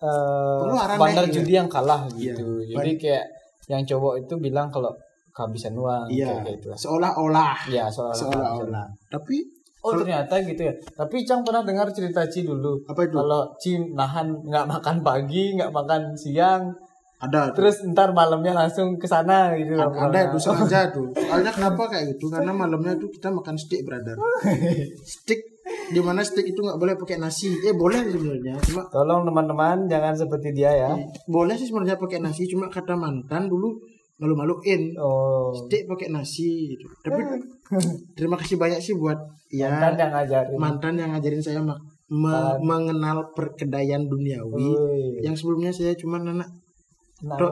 Pengeluaran 0.00 0.96
bandar 0.96 1.26
judi 1.28 1.52
yang 1.54 1.68
kalah 1.68 2.06
gitu. 2.12 2.62
Jadi 2.64 2.92
kayak 2.96 3.24
yang 3.66 3.82
cowok 3.82 4.20
itu 4.20 4.34
bilang 4.36 4.68
kalau 4.68 4.92
kehabisan 5.30 5.74
uang 5.74 6.06
Iya, 6.08 6.40
kayak 6.40 6.58
gitu 6.58 6.66
lah. 6.70 6.78
seolah-olah. 6.78 7.54
Iya, 7.66 7.84
Seolah-olah. 7.90 8.86
Tapi 9.08 9.36
Oh 9.84 9.92
ternyata 9.92 10.40
gitu 10.40 10.64
ya. 10.64 10.72
Tapi 10.96 11.28
Cang 11.28 11.44
pernah 11.44 11.60
dengar 11.60 11.84
cerita 11.92 12.24
Ci 12.24 12.40
dulu. 12.40 12.80
apa 12.88 13.04
itu? 13.04 13.12
Kalau 13.12 13.52
Ci 13.60 13.76
nahan 13.92 14.32
nggak 14.40 14.64
makan 14.64 14.96
pagi, 15.04 15.52
nggak 15.60 15.68
makan 15.68 16.16
siang, 16.16 16.72
Ada 17.20 17.52
terus 17.52 17.84
ntar 17.84 18.16
malamnya 18.16 18.56
langsung 18.56 18.96
ke 18.96 19.04
sana 19.04 19.52
gitu. 19.52 19.76
ada, 19.76 19.92
ada 20.08 20.18
itu 20.24 20.40
sengaja 20.40 20.88
tuh. 20.88 21.12
Soalnya 21.12 21.52
kenapa 21.52 21.84
kayak 21.92 22.16
gitu? 22.16 22.32
Karena 22.32 22.56
malamnya 22.56 22.96
itu 22.96 23.12
kita 23.12 23.28
makan 23.28 23.60
steak, 23.60 23.84
brother. 23.84 24.16
steak 25.04 25.40
di 25.86 26.00
mana 26.00 26.20
steak 26.20 26.44
itu 26.46 26.60
nggak 26.60 26.76
boleh 26.76 26.94
pakai 26.94 27.16
nasi. 27.16 27.52
Eh 27.58 27.72
boleh 27.72 28.04
sebenarnya, 28.04 28.54
cuma 28.62 28.84
Tolong 28.86 29.24
teman-teman 29.24 29.84
jangan 29.84 30.12
seperti 30.14 30.52
dia 30.52 30.70
ya. 30.70 30.90
boleh 31.24 31.54
sih 31.54 31.66
sebenarnya 31.66 31.96
pakai 31.96 32.18
nasi. 32.18 32.44
Cuma 32.44 32.68
kata 32.68 32.92
mantan 32.94 33.46
dulu 33.46 33.72
malu-maluin. 34.16 34.92
Oh. 34.96 35.50
Steak 35.56 35.84
pakai 35.86 36.08
nasi. 36.08 36.72
Gitu. 36.72 36.84
Tapi 37.00 37.20
terima 38.16 38.36
kasih 38.36 38.56
banyak 38.56 38.78
sih 38.78 38.94
buat 38.94 39.16
ya 39.48 39.68
Kan 39.70 39.94
yang 39.94 40.12
ngajarin. 40.12 40.56
mantan 40.56 40.94
yang 40.94 41.10
ngajarin 41.10 41.40
saya 41.40 41.60
mak- 41.60 41.80
me- 42.06 42.58
mengenal 42.60 43.32
perkedaian 43.32 44.04
duniawi. 44.04 44.52
Wih. 44.52 45.24
Yang 45.24 45.42
sebelumnya 45.42 45.70
saya 45.70 45.94
cuma 45.94 46.20
anak 46.20 46.48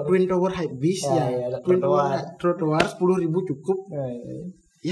Twin 0.04 0.28
Tower 0.28 0.52
High 0.52 0.76
Beast 0.76 1.08
Ya, 1.08 1.24
ya, 1.26 1.48
ya, 1.48 1.58
Twin. 1.64 1.80
Tower 1.80 2.12
trotoar 2.36 2.84
sepuluh 2.84 3.16
ribu 3.16 3.40
cukup 3.42 3.88
eh, 3.88 4.12
ya 4.20 4.36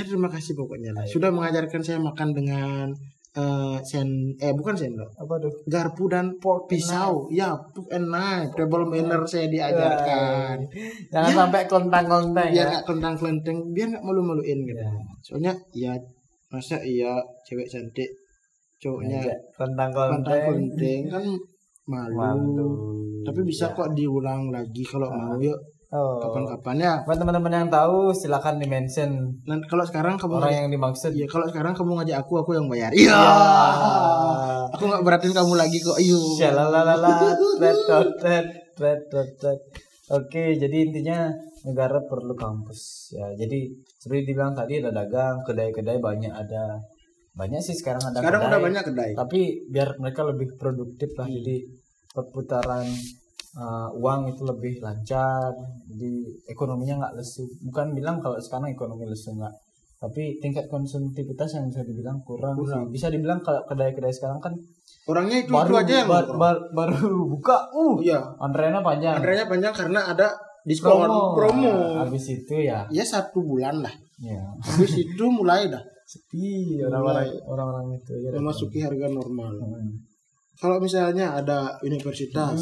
terima 0.01 0.31
kasih 0.31 0.55
pokoknya 0.55 0.95
lah. 0.95 1.03
sudah 1.05 1.29
mengajarkan 1.29 1.83
saya 1.83 1.99
makan 1.99 2.31
dengan 2.31 2.87
eh 3.31 3.79
sen 3.87 4.07
eh 4.39 4.51
bukan 4.51 4.75
sendok 4.75 5.07
apa 5.15 5.35
tuh? 5.39 5.55
garpu 5.65 6.07
dan 6.07 6.35
pisau 6.67 7.31
ya 7.31 7.55
fork 7.71 7.87
and 7.89 8.07
knife 8.07 8.51
table 8.55 8.83
manner 8.85 9.23
saya 9.23 9.47
diajarkan 9.47 10.67
Jangan 11.11 11.33
sampai 11.37 11.63
kelentang-kelentang 11.67 12.51
biar 12.51 12.59
ya. 12.59 12.71
nggak 12.71 12.85
kelentang 12.85 13.15
kelenteng 13.15 13.59
biar 13.71 13.87
nggak 13.89 14.03
malu 14.03 14.23
maluin 14.25 14.59
gitu 14.63 14.79
Ya. 14.79 14.91
soalnya 15.23 15.53
ya 15.71 15.93
masa 16.51 16.83
iya 16.83 17.15
cewek 17.47 17.67
cantik 17.67 18.11
cowoknya 18.79 19.23
kelentang 19.55 19.91
Kelentang-kelentang. 19.95 21.03
kan 21.07 21.25
malu. 21.87 22.15
Malu. 22.19 22.71
tapi 23.23 23.41
bisa 23.43 23.71
Ya. 23.71 23.75
kok 23.75 23.95
diulang 23.95 24.51
lagi 24.51 24.83
kalau 24.83 25.07
mau 25.07 25.39
yuk 25.39 25.55
Oh. 25.91 26.23
kapan-kapan 26.23 26.77
ya 26.79 26.95
Buat 27.03 27.19
teman-teman 27.19 27.51
yang 27.51 27.67
tahu 27.67 28.15
silakan 28.15 28.63
di 28.63 28.71
mention 28.71 29.11
Nanti 29.43 29.67
kalau 29.67 29.83
sekarang 29.83 30.15
kamu 30.15 30.39
orang 30.39 30.55
yang 30.55 30.69
dimaksud. 30.71 31.11
ya 31.19 31.27
kalau 31.27 31.51
sekarang 31.51 31.75
kamu 31.75 31.99
ngajak 31.99 32.23
aku, 32.23 32.39
aku 32.39 32.55
yang 32.55 32.71
bayar. 32.71 32.95
Iya. 32.95 33.19
Aku 34.71 34.87
nggak 34.87 35.03
beratin 35.03 35.35
kamu 35.35 35.53
lagi 35.59 35.83
kok. 35.83 35.99
Shalalalala, 36.39 37.35
tret, 37.59 37.79
tret, 39.11 39.31
tret. 39.43 39.61
Oke, 40.11 40.55
jadi 40.55 40.77
intinya 40.91 41.31
negara 41.67 42.03
perlu 42.03 42.35
kampus 42.35 43.11
ya. 43.15 43.27
Jadi 43.35 43.71
seperti 43.99 44.31
dibilang 44.31 44.55
tadi 44.55 44.79
ada 44.79 44.91
dagang, 44.91 45.43
kedai-kedai 45.43 45.99
banyak 45.99 46.31
ada. 46.31 46.79
Banyak 47.31 47.63
sih 47.63 47.75
sekarang 47.75 48.03
ada 48.11 48.19
Sekarang 48.19 48.43
kedai. 48.43 48.51
udah 48.51 48.61
banyak 48.63 48.85
kedai. 48.91 49.11
Tapi 49.15 49.41
biar 49.71 49.99
mereka 49.99 50.27
lebih 50.27 50.55
produktif 50.55 51.15
lah. 51.15 51.27
Jadi 51.27 51.63
perputaran 52.11 52.87
uh, 53.53 53.89
uang 53.93 54.29
itu 54.29 54.43
lebih 54.43 54.79
lancar. 54.79 55.51
Jadi 55.87 56.13
ekonominya 56.47 56.95
nggak 57.01 57.15
lesu. 57.17 57.47
Bukan 57.63 57.93
bilang 57.93 58.19
kalau 58.19 58.37
sekarang 58.37 58.69
ekonomi 58.69 59.05
lesu 59.05 59.33
nggak. 59.33 59.55
Tapi 60.01 60.41
tingkat 60.41 60.65
konsumtivitas 60.67 61.55
yang 61.55 61.69
bisa 61.69 61.83
dibilang 61.83 62.21
kurang. 62.23 62.57
Kurang. 62.57 62.89
sih. 62.89 62.93
Bisa 62.93 63.07
dibilang 63.09 63.41
kalau 63.41 63.65
kedai-kedai 63.65 64.11
sekarang 64.11 64.39
kan 64.39 64.55
Orangnya 65.03 65.43
itu, 65.43 65.51
baru 65.51 65.75
itu 65.75 65.81
aja 65.81 65.95
yang 65.97 66.09
bar- 66.09 66.37
bar- 66.37 66.67
baru 66.71 67.25
buka 67.27 67.57
uh 67.71 67.99
Iya. 67.99 68.21
antreannya 68.39 68.81
panjang 68.81 69.15
Antrenya 69.17 69.45
panjang 69.45 69.75
karena 69.75 70.01
ada 70.07 70.29
diskon 70.63 71.09
promo. 71.35 71.67
Nah, 71.67 72.05
habis 72.05 72.29
itu 72.29 72.55
ya 72.61 72.85
Ya 72.89 73.03
satu 73.03 73.41
bulan 73.41 73.81
lah. 73.81 73.91
ya 74.21 74.39
Habis 74.61 75.01
itu 75.01 75.25
mulai 75.27 75.67
dah 75.67 75.81
sepi 76.11 76.79
orang-orang 76.81 77.33
orang-orang 77.45 77.87
itu 77.97 78.13
ya 78.19 78.29
memasuki 78.35 78.79
harga 78.81 79.09
normal. 79.09 79.53
Hmm. 79.57 79.95
Kalau 80.57 80.77
misalnya 80.77 81.33
ada 81.35 81.81
universitas, 81.81 82.61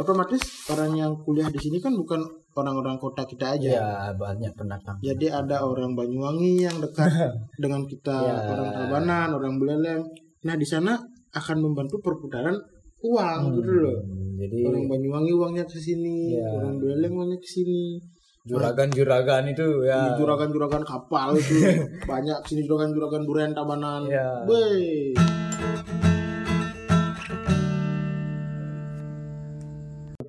otomatis 0.00 0.40
orang 0.66 0.92
yang 0.94 1.12
kuliah 1.20 1.46
di 1.46 1.56
sini 1.56 1.76
kan 1.76 1.92
bukan 1.92 2.24
orang-orang 2.50 2.96
kota 2.96 3.22
kita 3.22 3.54
aja. 3.54 3.68
ya 3.70 3.86
banyak 4.12 4.50
pendatang 4.52 4.96
Jadi 4.98 5.28
ada 5.28 5.62
orang 5.62 5.92
Banyuwangi 5.92 6.64
yang 6.64 6.76
dekat 6.76 7.06
dengan 7.62 7.84
kita, 7.84 8.16
Ya. 8.18 8.36
orang 8.48 8.70
Tabanan, 8.70 9.28
orang 9.32 9.54
Buleleng. 9.54 10.02
Nah, 10.42 10.56
di 10.56 10.64
sana 10.64 10.98
akan 11.30 11.56
membantu 11.60 12.00
perputaran 12.00 12.56
uang 13.00 13.40
gitu 13.54 13.70
loh. 13.70 13.96
Hmm, 14.02 14.34
jadi 14.34 14.58
Orang 14.66 14.84
Banyuwangi 14.86 15.32
uangnya 15.32 15.64
ke 15.64 15.78
sini, 15.78 16.34
Ya. 16.34 16.48
orang 16.50 16.76
Buleleng 16.76 17.12
uangnya 17.12 17.38
ke 17.38 17.48
sini. 17.48 18.00
juragan-juragan 18.40 19.44
itu 19.46 19.84
ya 19.84 20.00
Di 20.10 20.24
juragan-juragan 20.24 20.80
kapal 20.80 21.36
itu 21.36 21.60
banyak 22.10 22.40
sini 22.42 22.64
juragan-juragan 22.64 23.22
Duren 23.22 23.52
Tabanan. 23.52 24.08
Ya. 24.08 24.26
Wey. 24.48 25.12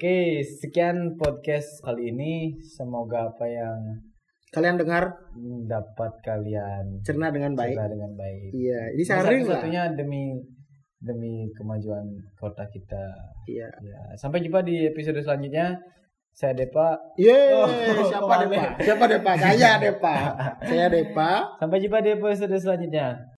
Oke, 0.01 0.41
sekian 0.41 1.13
podcast 1.13 1.77
kali 1.85 2.09
ini. 2.09 2.57
Semoga 2.57 3.29
apa 3.29 3.45
yang 3.45 4.01
Kalian 4.49 4.81
dengar 4.81 5.13
dapat 5.69 6.17
kalian 6.25 7.05
cerna 7.05 7.29
dengan 7.29 7.53
baik. 7.53 7.77
cerna 7.77 7.85
dengan 7.85 8.11
baik. 8.17 8.49
Iya, 8.49 8.97
ini 8.97 9.03
sharing 9.05 9.45
lah. 9.45 9.61
satunya 9.61 9.93
demi 9.93 10.41
demi 10.97 11.45
kemajuan 11.53 12.17
kota 12.33 12.65
kita. 12.73 13.13
Iya. 13.45 13.69
Ya, 13.77 14.01
sampai 14.17 14.41
jumpa 14.41 14.65
di 14.65 14.89
episode 14.89 15.21
selanjutnya. 15.21 15.77
Saya 16.33 16.57
Depa. 16.57 16.97
Yeay, 17.21 17.53
Oh, 17.61 17.69
siapa. 18.01 18.49
Depa? 18.49 18.81
Siapa 18.81 19.05
Depa? 19.05 19.31
Saya 19.37 19.71
Depa. 19.77 20.15
Saya 20.65 20.85
Depa. 20.89 21.31
Sampai 21.61 21.77
jumpa 21.77 22.01
di 22.01 22.09
episode 22.17 22.57
selanjutnya. 22.57 23.30